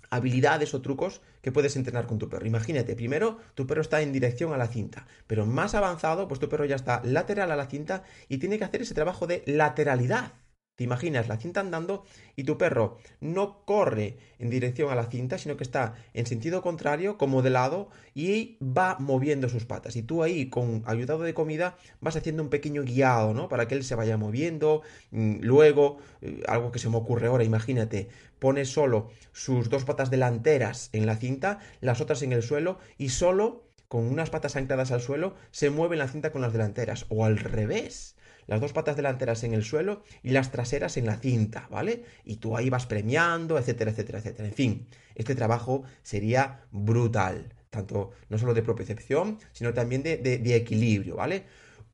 habilidades 0.10 0.74
o 0.74 0.82
trucos 0.82 1.22
que 1.42 1.54
puedes 1.54 1.78
entrenar 1.78 2.06
con 2.06 2.18
tu 2.20 2.28
perro. 2.28 2.46
Imagínate, 2.46 2.96
primero 2.96 3.38
tu 3.56 3.66
perro 3.66 3.82
está 3.82 4.02
en 4.02 4.12
dirección 4.12 4.52
a 4.54 4.58
la 4.58 4.68
cinta, 4.68 5.08
pero 5.26 5.46
más 5.46 5.74
avanzado, 5.74 6.28
pues 6.28 6.40
tu 6.42 6.50
perro 6.50 6.66
ya 6.66 6.76
está 6.76 7.02
lateral 7.06 7.52
a 7.52 7.56
la 7.56 7.68
cinta 7.68 8.04
y 8.28 8.40
tiene 8.40 8.58
que 8.58 8.66
hacer 8.66 8.82
ese 8.82 8.94
trabajo 8.94 9.26
de 9.26 9.44
lateralidad. 9.46 10.34
Te 10.80 10.86
imaginas 10.86 11.28
la 11.28 11.36
cinta 11.36 11.60
andando 11.60 12.06
y 12.38 12.46
tu 12.46 12.58
perro 12.58 13.00
no 13.20 13.66
corre 13.66 14.16
en 14.40 14.50
dirección 14.50 14.90
a 14.90 14.96
la 14.96 15.08
cinta, 15.08 15.38
sino 15.38 15.58
que 15.58 15.66
está 15.66 15.96
en 16.14 16.26
sentido 16.26 16.62
contrario, 16.62 17.18
como 17.18 17.42
de 17.42 17.50
lado, 17.50 17.90
y 18.16 18.58
va 18.64 18.96
moviendo 18.98 19.50
sus 19.50 19.66
patas. 19.66 19.98
Y 19.98 20.04
tú 20.04 20.24
ahí, 20.24 20.50
con 20.50 20.84
ayudado 20.86 21.24
de 21.24 21.34
comida, 21.34 21.76
vas 22.00 22.16
haciendo 22.16 22.44
un 22.44 22.50
pequeño 22.50 22.84
guiado, 22.84 23.34
¿no? 23.34 23.50
Para 23.50 23.68
que 23.68 23.76
él 23.76 23.84
se 23.84 23.96
vaya 23.96 24.16
moviendo. 24.16 24.82
Mm, 25.12 25.42
luego, 25.42 25.98
eh, 26.22 26.44
algo 26.48 26.72
que 26.72 26.80
se 26.80 26.88
me 26.88 26.96
ocurre 26.96 27.28
ahora, 27.28 27.44
imagínate, 27.44 28.08
pones 28.40 28.70
solo 28.70 29.10
sus 29.34 29.70
dos 29.70 29.84
patas 29.84 30.10
delanteras 30.10 30.92
en 30.94 31.06
la 31.06 31.18
cinta, 31.18 31.60
las 31.82 32.00
otras 32.00 32.22
en 32.22 32.32
el 32.32 32.42
suelo, 32.42 32.80
y 32.98 33.10
solo 33.10 33.66
con 33.90 34.06
unas 34.06 34.30
patas 34.30 34.56
ancladas 34.56 34.94
al 34.94 35.02
suelo, 35.02 35.36
se 35.52 35.72
mueve 35.72 35.98
la 35.98 36.08
cinta 36.08 36.32
con 36.32 36.40
las 36.40 36.54
delanteras. 36.54 37.06
O 37.10 37.26
al 37.26 37.38
revés 37.38 38.16
las 38.50 38.60
dos 38.60 38.74
patas 38.74 38.96
delanteras 38.96 39.44
en 39.44 39.54
el 39.54 39.64
suelo 39.64 40.02
y 40.24 40.32
las 40.32 40.52
traseras 40.52 40.98
en 40.98 41.06
la 41.06 41.18
cinta, 41.18 41.68
¿vale? 41.70 42.04
Y 42.26 42.38
tú 42.38 42.58
ahí 42.58 42.72
vas 42.72 42.88
premiando, 42.88 43.60
etcétera, 43.60 43.92
etcétera, 43.92 44.18
etcétera. 44.18 44.48
En 44.48 44.56
fin, 44.56 44.88
este 45.14 45.36
trabajo 45.36 45.84
sería 46.02 46.66
brutal, 46.72 47.54
tanto 47.70 48.10
no 48.28 48.40
solo 48.40 48.56
de 48.56 48.64
propiocepción, 48.64 49.38
sino 49.52 49.72
también 49.76 50.02
de, 50.02 50.18
de 50.18 50.56
equilibrio, 50.56 51.16
¿vale? 51.16 51.46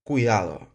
Cuidado, 0.01 0.69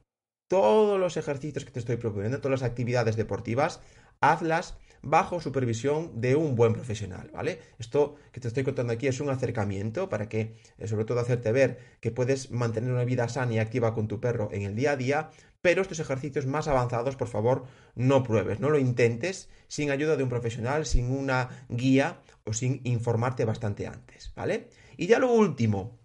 todos 0.48 1.00
los 1.00 1.16
ejercicios 1.16 1.64
que 1.64 1.70
te 1.70 1.78
estoy 1.78 1.96
proponiendo, 1.96 2.42
todas 2.42 2.60
las 2.60 2.70
actividades 2.70 3.16
deportivas, 3.16 3.80
hazlas 4.20 4.76
bajo 5.02 5.40
supervisión 5.40 6.20
de 6.20 6.36
un 6.36 6.56
buen 6.56 6.72
profesional, 6.72 7.30
¿vale? 7.32 7.60
Esto 7.78 8.16
que 8.32 8.40
te 8.40 8.48
estoy 8.48 8.64
contando 8.64 8.92
aquí 8.92 9.06
es 9.06 9.20
un 9.20 9.30
acercamiento 9.30 10.08
para 10.08 10.28
que, 10.28 10.56
eh, 10.78 10.86
sobre 10.86 11.04
todo, 11.04 11.20
hacerte 11.20 11.52
ver 11.52 11.78
que 12.00 12.10
puedes 12.10 12.50
mantener 12.50 12.92
una 12.92 13.04
vida 13.04 13.28
sana 13.28 13.54
y 13.54 13.58
activa 13.58 13.94
con 13.94 14.08
tu 14.08 14.20
perro 14.20 14.48
en 14.52 14.62
el 14.62 14.74
día 14.74 14.92
a 14.92 14.96
día, 14.96 15.30
pero 15.62 15.82
estos 15.82 16.00
ejercicios 16.00 16.46
más 16.46 16.68
avanzados, 16.68 17.16
por 17.16 17.28
favor, 17.28 17.64
no 17.94 18.22
pruebes, 18.22 18.60
no 18.60 18.70
lo 18.70 18.78
intentes 18.78 19.48
sin 19.68 19.90
ayuda 19.90 20.16
de 20.16 20.22
un 20.22 20.28
profesional, 20.28 20.86
sin 20.86 21.10
una 21.10 21.66
guía 21.68 22.20
o 22.44 22.52
sin 22.52 22.80
informarte 22.84 23.44
bastante 23.44 23.86
antes, 23.86 24.32
¿vale? 24.34 24.70
Y 24.96 25.06
ya 25.06 25.18
lo 25.18 25.32
último, 25.32 25.98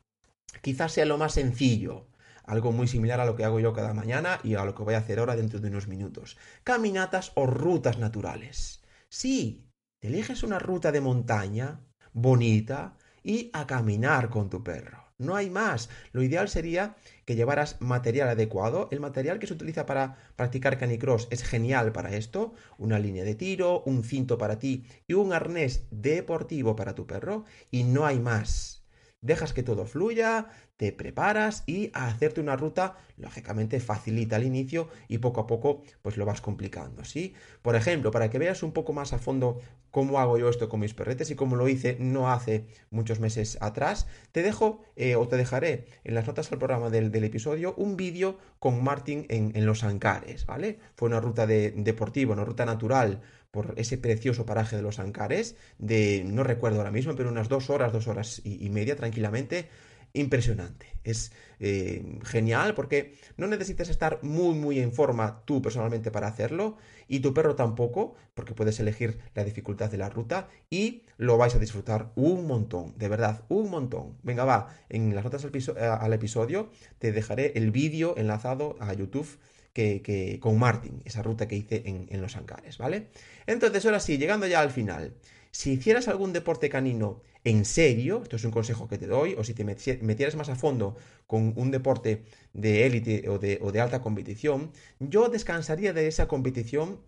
quizás 0.61 0.93
sea 0.93 1.05
lo 1.05 1.17
más 1.17 1.33
sencillo, 1.33 2.07
algo 2.43 2.71
muy 2.71 2.87
similar 2.87 3.19
a 3.19 3.25
lo 3.25 3.35
que 3.35 3.43
hago 3.43 3.59
yo 3.59 3.73
cada 3.73 3.93
mañana 3.93 4.39
y 4.43 4.55
a 4.55 4.65
lo 4.65 4.75
que 4.75 4.83
voy 4.83 4.93
a 4.93 4.99
hacer 4.99 5.19
ahora 5.19 5.35
dentro 5.35 5.59
de 5.59 5.69
unos 5.69 5.87
minutos. 5.87 6.37
Caminatas 6.63 7.31
o 7.35 7.45
rutas 7.47 7.97
naturales. 7.97 8.84
Sí, 9.17 9.71
te 10.01 10.09
eliges 10.09 10.43
una 10.43 10.59
ruta 10.59 10.91
de 10.91 10.99
montaña 10.99 11.79
bonita 12.11 12.97
y 13.23 13.49
a 13.53 13.65
caminar 13.65 14.29
con 14.29 14.49
tu 14.49 14.61
perro. 14.61 15.05
No 15.17 15.37
hay 15.37 15.49
más. 15.49 15.89
Lo 16.11 16.21
ideal 16.21 16.49
sería 16.49 16.97
que 17.23 17.37
llevaras 17.37 17.79
material 17.79 18.27
adecuado. 18.27 18.89
El 18.91 18.99
material 18.99 19.39
que 19.39 19.47
se 19.47 19.53
utiliza 19.53 19.85
para 19.85 20.17
practicar 20.35 20.77
canicross 20.77 21.29
es 21.31 21.45
genial 21.45 21.93
para 21.93 22.13
esto. 22.13 22.55
Una 22.77 22.99
línea 22.99 23.23
de 23.23 23.35
tiro, 23.35 23.83
un 23.85 24.03
cinto 24.03 24.37
para 24.37 24.59
ti 24.59 24.85
y 25.07 25.13
un 25.13 25.31
arnés 25.31 25.87
deportivo 25.91 26.75
para 26.75 26.93
tu 26.93 27.07
perro. 27.07 27.45
Y 27.71 27.85
no 27.85 28.05
hay 28.05 28.19
más 28.19 28.84
dejas 29.25 29.53
que 29.53 29.63
todo 29.63 29.85
fluya, 29.85 30.47
te 30.77 30.91
preparas 30.91 31.63
y 31.65 31.89
a 31.93 32.07
hacerte 32.07 32.41
una 32.41 32.55
ruta, 32.55 32.97
lógicamente 33.17 33.79
facilita 33.79 34.35
el 34.35 34.43
inicio 34.43 34.89
y 35.07 35.19
poco 35.19 35.41
a 35.41 35.47
poco 35.47 35.83
pues 36.01 36.17
lo 36.17 36.25
vas 36.25 36.41
complicando, 36.41 37.05
¿sí? 37.05 37.33
Por 37.61 37.75
ejemplo, 37.75 38.11
para 38.11 38.29
que 38.29 38.39
veas 38.39 38.61
un 38.61 38.71
poco 38.71 38.93
más 38.93 39.13
a 39.13 39.19
fondo 39.19 39.59
cómo 39.91 40.19
hago 40.19 40.37
yo 40.37 40.49
esto 40.49 40.67
con 40.67 40.81
mis 40.81 40.93
perretes 40.93 41.31
y 41.31 41.35
cómo 41.35 41.55
lo 41.55 41.69
hice 41.69 41.95
no 41.99 42.29
hace 42.29 42.67
muchos 42.89 43.19
meses 43.19 43.57
atrás, 43.61 44.07
te 44.33 44.43
dejo 44.43 44.81
eh, 44.97 45.15
o 45.15 45.27
te 45.27 45.37
dejaré 45.37 45.85
en 46.03 46.15
las 46.15 46.27
notas 46.27 46.49
del 46.49 46.59
programa 46.59 46.89
del, 46.89 47.13
episodio 47.23 47.73
un 47.77 47.95
vídeo 47.95 48.37
con 48.59 48.83
Martin 48.83 49.25
en, 49.29 49.65
Los 49.65 49.83
Ancares, 49.83 50.45
¿vale? 50.45 50.79
Fue 50.95 51.07
una 51.07 51.21
ruta 51.21 51.47
de, 51.47 51.71
deportiva, 51.71 52.33
una 52.33 52.43
ruta 52.43 52.65
natural 52.65 53.21
por 53.55 53.73
ese 53.77 53.97
precioso 53.97 54.45
paraje 54.45 54.75
de 54.75 54.81
los 54.81 54.99
Ancares, 54.99 55.55
de, 55.79 56.25
no 56.27 56.43
recuerdo 56.43 56.79
ahora 56.79 56.91
mismo, 56.91 57.15
pero 57.15 57.29
unas 57.29 57.47
dos 57.47 57.69
horas, 57.69 57.93
dos 57.93 58.07
horas 58.07 58.41
y, 58.43 58.69
media 58.69 58.97
tranquilamente. 58.97 59.69
impresionante. 60.13 60.87
Es 61.03 61.31
eh, 61.59 62.19
genial 62.23 62.73
porque 62.73 63.15
no 63.37 63.47
necesitas 63.47 63.89
estar 63.89 64.19
muy 64.23 64.53
muy 64.55 64.79
en 64.79 64.91
forma 64.93 65.41
tú 65.45 65.61
personalmente 65.61 66.09
para 66.09 66.27
hacerlo 66.27 66.77
y 67.07 67.19
tu 67.19 67.33
perro 67.33 67.55
tampoco 67.55 68.15
porque 68.33 68.53
puedes 68.53 68.79
elegir 68.79 69.19
la 69.35 69.43
dificultad 69.43 69.89
de 69.89 69.97
la 69.97 70.09
ruta 70.09 70.47
y 70.69 71.03
lo 71.17 71.37
vais 71.37 71.55
a 71.55 71.59
disfrutar 71.59 72.11
un 72.15 72.47
montón, 72.47 72.93
de 72.97 73.09
verdad, 73.09 73.43
un 73.49 73.69
montón. 73.69 74.17
Venga, 74.23 74.45
va, 74.45 74.75
en 74.89 75.15
las 75.15 75.23
notas 75.23 75.45
al, 75.45 76.13
episodio 76.13 76.69
te 76.99 77.11
dejaré 77.11 77.53
el 77.55 77.71
vídeo 77.71 78.15
enlazado 78.17 78.75
a 78.79 78.93
YouTube 78.93 79.27
que, 79.75 80.39
con 80.41 80.57
Martin, 80.57 81.01
esa 81.03 81.21
ruta 81.21 81.47
que 81.47 81.57
hice 81.57 81.83
en, 81.85 82.21
los 82.21 82.37
Ancares, 82.37 82.77
¿vale? 82.77 83.09
Entonces, 83.45 83.85
ahora 83.85 83.99
sí, 83.99 84.17
llegando 84.17 84.47
ya 84.47 84.61
al 84.61 84.71
final. 84.71 85.15
Si 85.51 85.73
hicieras 85.73 86.07
algún 86.07 86.33
deporte 86.33 86.69
canino 86.69 87.21
en 87.43 87.65
serio, 87.65 88.21
esto 88.23 88.37
es 88.37 88.45
un 88.45 88.51
consejo 88.51 88.87
que 88.87 88.97
te 88.97 89.07
doy, 89.07 89.35
o 89.37 89.43
si 89.43 89.53
te 89.53 89.63
metieras 89.65 90.35
más 90.35 90.49
a 90.49 90.55
fondo 90.55 90.95
con 91.27 91.53
un 91.57 91.71
deporte 91.71 92.23
de 92.53 92.85
élite 92.85 93.27
o 93.29 93.37
de, 93.37 93.81
alta 93.81 94.01
competición, 94.01 94.71
yo 94.99 95.27
descansaría 95.29 95.91
de 95.93 96.07
esa 96.07 96.27
competición 96.27 97.01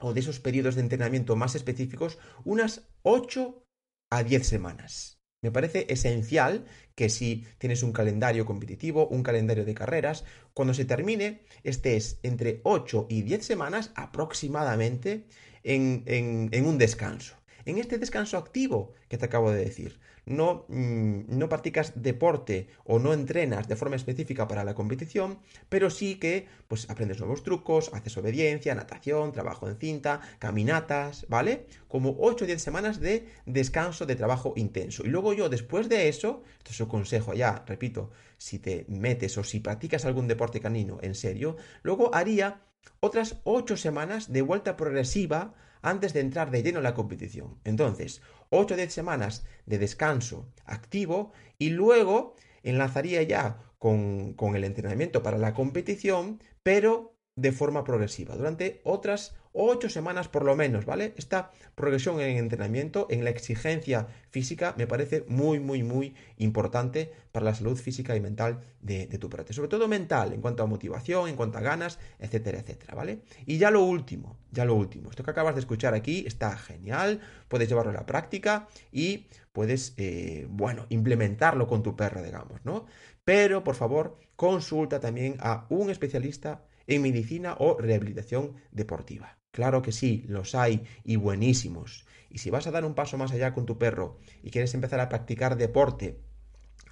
o 0.00 0.12
de 0.12 0.20
esos 0.20 0.40
periodos 0.40 0.74
de 0.74 0.82
entrenamiento 0.82 1.36
más 1.36 1.54
específicos 1.54 2.18
unas 2.44 2.88
8 3.02 3.62
a 4.10 4.22
10 4.24 4.46
semanas. 4.46 5.19
Me 5.42 5.50
parece 5.50 5.86
esencial 5.88 6.66
que 6.94 7.08
si 7.08 7.46
tienes 7.58 7.82
un 7.82 7.92
calendario 7.92 8.44
competitivo, 8.44 9.08
un 9.08 9.22
calendario 9.22 9.64
de 9.64 9.74
carreras, 9.74 10.24
cuando 10.54 10.74
se 10.74 10.84
termine 10.84 11.40
estés 11.64 12.18
entre 12.22 12.60
8 12.64 13.06
y 13.08 13.22
10 13.22 13.44
semanas 13.44 13.90
aproximadamente 13.94 15.24
en 15.62 16.64
un 16.64 16.78
descanso 16.78 17.40
en 17.64 17.78
este 17.78 17.98
descanso 17.98 18.36
activo 18.36 18.92
que 19.08 19.18
te 19.18 19.24
acabo 19.24 19.50
de 19.50 19.64
decir. 19.64 20.00
No, 20.30 20.64
mm, 20.68 21.22
no 21.26 21.48
practicas 21.48 21.92
deporte 21.96 22.68
o 22.84 23.00
no 23.00 23.12
entrenas 23.12 23.66
de 23.66 23.74
forma 23.74 23.96
específica 23.96 24.46
para 24.46 24.62
la 24.62 24.74
competición, 24.74 25.40
pero 25.68 25.90
sí 25.90 26.20
que 26.20 26.46
pues 26.68 26.88
aprendes 26.88 27.18
nuevos 27.18 27.42
trucos, 27.42 27.90
haces 27.92 28.16
obediencia, 28.16 28.76
natación, 28.76 29.32
trabajo 29.32 29.68
en 29.68 29.76
cinta, 29.76 30.20
caminatas, 30.38 31.26
¿vale? 31.28 31.66
Como 31.88 32.14
8 32.20 32.44
o 32.44 32.46
10 32.46 32.62
semanas 32.62 33.00
de 33.00 33.26
descanso 33.44 34.06
de 34.06 34.14
trabajo 34.14 34.52
intenso. 34.54 35.04
Y 35.04 35.08
luego 35.08 35.32
yo 35.32 35.48
después 35.48 35.88
de 35.88 36.08
eso, 36.08 36.44
esto 36.58 36.70
es 36.70 36.80
un 36.80 36.86
consejo 36.86 37.34
ya, 37.34 37.64
repito, 37.66 38.12
si 38.38 38.60
te 38.60 38.86
metes 38.88 39.36
o 39.36 39.42
si 39.42 39.58
practicas 39.58 40.04
algún 40.04 40.28
deporte 40.28 40.60
canino 40.60 40.98
en 41.02 41.16
serio, 41.16 41.56
luego 41.82 42.14
haría 42.14 42.62
otras 43.00 43.40
8 43.42 43.76
semanas 43.76 44.32
de 44.32 44.42
vuelta 44.42 44.76
progresiva 44.76 45.54
antes 45.82 46.12
de 46.12 46.20
entrar 46.20 46.50
de 46.50 46.62
lleno 46.62 46.78
en 46.78 46.84
la 46.84 46.94
competición. 46.94 47.58
Entonces, 47.64 48.22
8 48.50 48.74
o 48.74 48.76
10 48.76 48.92
semanas 48.92 49.44
de 49.66 49.78
descanso 49.78 50.46
activo 50.64 51.32
y 51.58 51.70
luego 51.70 52.36
enlazaría 52.62 53.22
ya 53.22 53.58
con, 53.78 54.34
con, 54.34 54.56
el 54.56 54.64
entrenamiento 54.64 55.22
para 55.22 55.38
la 55.38 55.54
competición, 55.54 56.42
pero 56.62 57.09
de 57.36 57.52
forma 57.52 57.84
progresiva, 57.84 58.36
durante 58.36 58.80
otras 58.84 59.34
ocho 59.52 59.88
semanas 59.88 60.28
por 60.28 60.44
lo 60.44 60.54
menos, 60.54 60.84
¿vale? 60.84 61.14
Esta 61.16 61.50
progresión 61.74 62.20
en 62.20 62.36
entrenamiento, 62.36 63.06
en 63.10 63.24
la 63.24 63.30
exigencia 63.30 64.06
física, 64.30 64.74
me 64.76 64.86
parece 64.86 65.24
muy, 65.28 65.58
muy, 65.58 65.82
muy 65.82 66.14
importante 66.36 67.12
para 67.32 67.46
la 67.46 67.54
salud 67.54 67.76
física 67.76 68.14
y 68.14 68.20
mental 68.20 68.60
de, 68.80 69.06
tu 69.06 69.28
perrete. 69.28 69.52
Sobre 69.52 69.68
todo 69.68 69.88
mental, 69.88 70.32
en 70.32 70.40
cuanto 70.40 70.62
a 70.62 70.66
motivación, 70.66 71.28
en 71.28 71.36
cuanto 71.36 71.58
a 71.58 71.62
ganas, 71.62 71.98
etcétera, 72.18 72.60
etcétera, 72.60 72.94
¿vale? 72.94 73.22
Y 73.46 73.58
ya 73.58 73.70
lo 73.70 73.82
último, 73.82 74.36
ya 74.50 74.64
lo 74.64 74.74
último. 74.74 75.10
Esto 75.10 75.24
que 75.24 75.30
acabas 75.30 75.54
de 75.54 75.60
escuchar 75.60 75.94
aquí 75.94 76.24
está 76.26 76.56
genial, 76.56 77.20
puedes 77.48 77.68
llevarlo 77.68 77.90
a 77.90 77.94
la 77.94 78.06
práctica 78.06 78.68
y 78.92 79.26
puedes, 79.52 79.94
eh, 79.96 80.46
bueno, 80.48 80.86
implementarlo 80.90 81.66
con 81.66 81.82
tu 81.82 81.96
perro, 81.96 82.22
digamos, 82.22 82.64
¿no? 82.64 82.86
Pero, 83.24 83.64
por 83.64 83.74
favor, 83.74 84.18
consulta 84.36 85.00
también 85.00 85.36
a 85.40 85.66
un 85.68 85.90
especialista 85.90 86.62
en 86.86 87.02
medicina 87.02 87.56
o 87.58 87.76
rehabilitación 87.78 88.54
deportiva. 88.72 89.38
Claro 89.50 89.82
que 89.82 89.92
sí, 89.92 90.24
los 90.28 90.54
hay 90.54 90.84
y 91.04 91.16
buenísimos. 91.16 92.06
Y 92.30 92.38
si 92.38 92.50
vas 92.50 92.66
a 92.66 92.70
dar 92.70 92.84
un 92.84 92.94
paso 92.94 93.18
más 93.18 93.32
allá 93.32 93.52
con 93.52 93.66
tu 93.66 93.78
perro 93.78 94.18
y 94.42 94.50
quieres 94.50 94.74
empezar 94.74 95.00
a 95.00 95.08
practicar 95.08 95.56
deporte, 95.56 96.20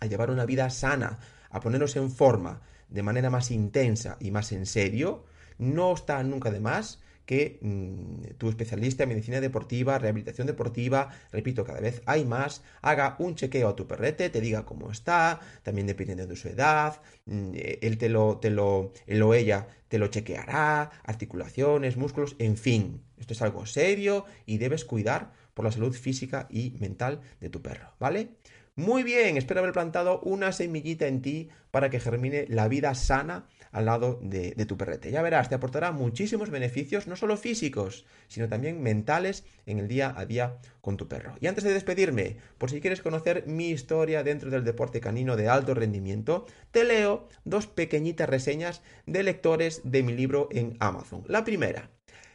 a 0.01 0.07
llevar 0.07 0.31
una 0.31 0.47
vida 0.47 0.69
sana, 0.71 1.19
a 1.51 1.61
ponernos 1.61 1.97
en 1.97 2.11
forma 2.11 2.63
de 2.89 3.03
manera 3.03 3.31
más 3.31 3.51
intensa 3.51 4.17
y 4.21 4.31
más 4.31 4.53
en 4.53 4.67
serio, 4.67 5.25
no 5.59 5.93
está 5.93 6.23
nunca 6.23 6.51
de 6.51 6.61
más 6.61 7.01
que 7.29 7.59
mm, 7.61 8.39
tu 8.39 8.49
especialista 8.49 9.03
en 9.03 9.11
medicina 9.11 9.39
deportiva, 9.39 9.99
rehabilitación 9.99 10.47
deportiva, 10.47 11.11
repito, 11.31 11.63
cada 11.63 11.79
vez 11.79 12.01
hay 12.07 12.25
más, 12.25 12.63
haga 12.81 13.17
un 13.19 13.35
chequeo 13.35 13.69
a 13.69 13.77
tu 13.77 13.87
perrete, 13.87 14.31
te 14.31 14.41
diga 14.41 14.65
cómo 14.65 14.91
está, 14.91 15.39
también 15.63 15.87
dependiendo 15.87 16.27
de 16.27 16.37
su 16.37 16.49
edad, 16.49 17.03
mm, 17.27 17.51
él 17.83 17.99
te 17.99 18.09
lo, 18.09 18.39
te 18.39 18.49
lo, 18.49 18.95
él 19.07 19.21
o 19.21 19.35
ella 19.35 19.69
te 19.89 19.99
lo 19.99 20.07
chequeará, 20.07 20.91
articulaciones, 21.05 21.99
músculos, 21.99 22.35
en 22.39 22.57
fin, 22.57 23.03
esto 23.19 23.35
es 23.35 23.43
algo 23.43 23.67
serio 23.67 24.25
y 24.47 24.57
debes 24.57 24.87
cuidar 24.87 25.33
por 25.53 25.67
la 25.67 25.71
salud 25.71 25.93
física 25.93 26.47
y 26.49 26.77
mental 26.81 27.21
de 27.41 27.51
tu 27.51 27.61
perro, 27.61 27.93
¿vale? 28.01 28.31
Muy 28.75 29.03
bien, 29.03 29.37
espero 29.37 29.61
haber 29.61 29.75
plantado 29.75 30.21
una 30.21 30.53
semillita 30.53 31.09
en 31.09 31.21
ti 31.21 31.51
para 31.71 31.91
que 31.91 32.01
germine 32.01 32.47
la 32.49 32.69
vida 32.69 32.95
sana 32.95 33.45
al 33.73 33.87
lado 33.87 34.19
de, 34.23 34.53
tu 34.67 34.77
perrete. 34.77 35.11
Ya 35.11 35.23
verás, 35.23 35.49
te 35.49 35.55
aportará 35.55 35.93
muchísimos 35.93 36.51
beneficios, 36.51 37.07
no 37.07 37.17
solo 37.17 37.37
físicos, 37.37 38.07
sino 38.29 38.49
también 38.49 38.83
mentales 38.83 39.45
en 39.67 39.79
el 39.79 39.89
día 39.89 40.15
a 40.17 40.27
día 40.27 40.59
con 40.81 40.97
tu 40.97 41.09
perro. 41.09 41.35
Y 41.41 41.47
antes 41.47 41.65
de 41.65 41.73
despedirme, 41.73 42.37
por 42.59 42.71
si 42.71 42.81
quieres 42.81 43.03
conocer 43.03 43.47
mi 43.47 43.71
historia 43.71 44.23
dentro 44.23 44.51
del 44.51 44.65
deporte 44.65 45.01
canino 45.01 45.37
de 45.37 45.49
alto 45.49 45.75
rendimiento, 45.75 46.47
te 46.71 46.85
leo 46.85 47.29
dos 47.45 47.67
pequeñitas 47.67 48.29
reseñas 48.29 48.83
de 49.07 49.23
lectores 49.23 49.83
de 49.85 50.03
mi 50.03 50.15
libro 50.15 50.49
en 50.53 50.77
Amazon. 50.81 51.25
La 51.27 51.45
primera 51.45 51.91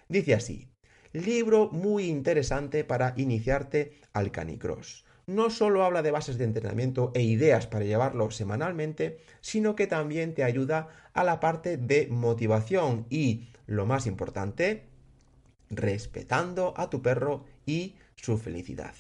dice 0.08 0.34
así, 0.34 0.70
libro 1.14 1.70
muy 1.72 2.06
interesante 2.06 2.84
para 2.84 3.14
iniciarte 3.18 4.02
al 4.14 4.32
canicross 4.32 5.06
no 5.26 5.50
solo 5.50 5.84
habla 5.84 6.02
de 6.02 6.12
bases 6.12 6.38
de 6.38 6.44
entrenamiento 6.46 7.12
e 7.14 7.22
ideas 7.22 7.68
para 7.68 7.86
llevarlo 7.86 8.32
semanalmente, 8.32 9.20
sino 9.42 9.76
que 9.76 9.88
también 9.88 10.34
te 10.34 10.44
ayuda 10.44 10.90
a 11.14 11.24
la 11.24 11.40
parte 11.40 11.78
de 11.78 12.08
motivación 12.08 13.06
y, 13.10 13.48
lo 13.66 13.86
más 13.86 14.08
importante, 14.08 14.84
respetando 15.70 16.74
a 16.78 16.90
tu 16.90 17.02
perro 17.02 17.46
y 17.66 17.96
su 18.16 18.38
felicidad. 18.38 18.94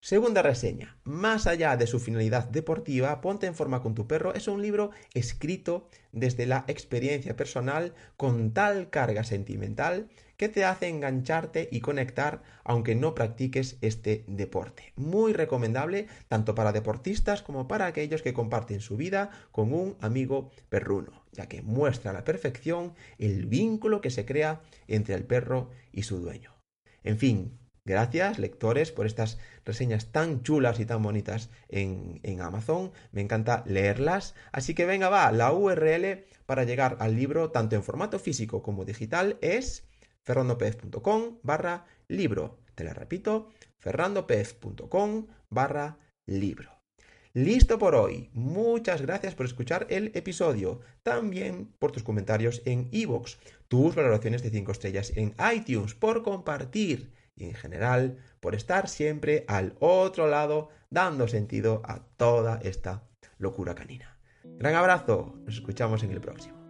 Segunda 0.00 0.42
reseña. 0.42 0.98
Más 1.02 1.48
allá 1.48 1.76
de 1.76 1.88
su 1.88 1.98
finalidad 1.98 2.48
deportiva, 2.48 3.20
Ponte 3.20 3.46
en 3.46 3.56
forma 3.56 3.82
con 3.82 3.94
tu 3.94 4.06
perro 4.06 4.34
es 4.34 4.46
un 4.46 4.62
libro 4.62 4.92
escrito 5.14 5.88
desde 6.12 6.46
la 6.46 6.64
experiencia 6.68 7.34
personal 7.34 7.92
con 8.16 8.52
tal 8.52 8.88
carga 8.90 9.24
sentimental 9.24 10.08
que 10.36 10.48
te 10.48 10.64
hace 10.64 10.88
engancharte 10.88 11.68
y 11.70 11.80
conectar 11.80 12.42
aunque 12.64 12.94
no 12.94 13.14
practiques 13.14 13.78
este 13.80 14.24
deporte. 14.26 14.92
Muy 14.96 15.32
recomendable 15.32 16.06
tanto 16.28 16.54
para 16.54 16.72
deportistas 16.72 17.42
como 17.42 17.68
para 17.68 17.86
aquellos 17.86 18.22
que 18.22 18.34
comparten 18.34 18.80
su 18.80 18.96
vida 18.96 19.30
con 19.52 19.72
un 19.72 19.96
amigo 20.00 20.50
perruno, 20.68 21.24
ya 21.32 21.46
que 21.46 21.62
muestra 21.62 22.10
a 22.10 22.14
la 22.14 22.24
perfección 22.24 22.94
el 23.18 23.46
vínculo 23.46 24.00
que 24.00 24.10
se 24.10 24.24
crea 24.24 24.62
entre 24.88 25.14
el 25.14 25.24
perro 25.24 25.70
y 25.92 26.02
su 26.02 26.20
dueño. 26.20 26.54
En 27.02 27.18
fin, 27.18 27.58
Gracias, 27.86 28.40
lectores, 28.40 28.90
por 28.90 29.06
estas 29.06 29.38
reseñas 29.64 30.10
tan 30.10 30.42
chulas 30.42 30.80
y 30.80 30.86
tan 30.86 31.04
bonitas 31.04 31.50
en, 31.68 32.40
Amazon. 32.40 32.90
Me 33.12 33.20
encanta 33.20 33.62
leerlas. 33.64 34.34
Así 34.50 34.74
que 34.74 34.86
venga, 34.86 35.08
va, 35.08 35.30
la 35.30 35.52
URL 35.52 36.24
para 36.46 36.64
llegar 36.64 36.96
al 36.98 37.14
libro, 37.14 37.52
tanto 37.52 37.76
en 37.76 37.84
formato 37.84 38.18
físico 38.18 38.60
como 38.60 38.84
digital, 38.84 39.38
es 39.40 39.85
ferrandopez.com 40.26 41.38
barra 41.42 41.86
libro. 42.08 42.58
Te 42.74 42.84
la 42.84 42.92
repito, 42.92 43.48
ferrandopez.com 43.78 45.28
barra 45.48 45.98
libro. 46.26 46.72
Listo 47.32 47.78
por 47.78 47.94
hoy. 47.94 48.30
Muchas 48.32 49.02
gracias 49.02 49.34
por 49.34 49.46
escuchar 49.46 49.86
el 49.90 50.10
episodio. 50.14 50.80
También 51.02 51.72
por 51.78 51.92
tus 51.92 52.02
comentarios 52.02 52.62
en 52.64 52.88
iVoox, 52.90 53.36
tus 53.68 53.94
valoraciones 53.94 54.42
de 54.42 54.50
5 54.50 54.72
estrellas 54.72 55.12
en 55.16 55.34
iTunes, 55.54 55.94
por 55.94 56.22
compartir 56.22 57.12
y 57.36 57.44
en 57.44 57.54
general 57.54 58.18
por 58.40 58.54
estar 58.54 58.88
siempre 58.88 59.44
al 59.48 59.76
otro 59.80 60.26
lado 60.28 60.70
dando 60.90 61.28
sentido 61.28 61.82
a 61.84 62.06
toda 62.16 62.58
esta 62.62 63.06
locura 63.38 63.74
canina. 63.74 64.18
Gran 64.44 64.74
abrazo, 64.74 65.34
nos 65.44 65.56
escuchamos 65.56 66.02
en 66.02 66.12
el 66.12 66.20
próximo. 66.20 66.65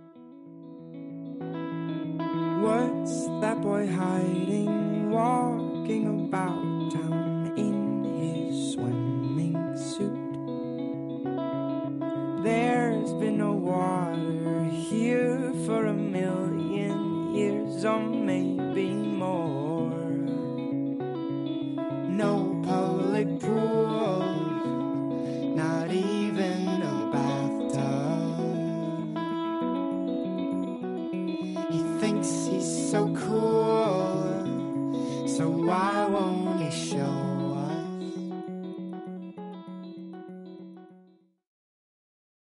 What's 2.66 3.28
that 3.42 3.62
boy 3.62 3.86
hiding, 3.86 5.08
walking 5.08 6.26
about 6.26 6.90
town 6.90 7.54
in 7.56 8.02
his 8.18 8.72
swimming 8.72 9.76
suit? 9.76 10.32
There's 12.42 13.12
been 13.12 13.38
no 13.38 13.52
water 13.52 14.64
here 14.64 15.52
for 15.64 15.86
a 15.86 15.94
million 15.94 17.32
years, 17.36 17.84
or 17.84 18.00
maybe 18.00 18.90
more. 18.94 19.65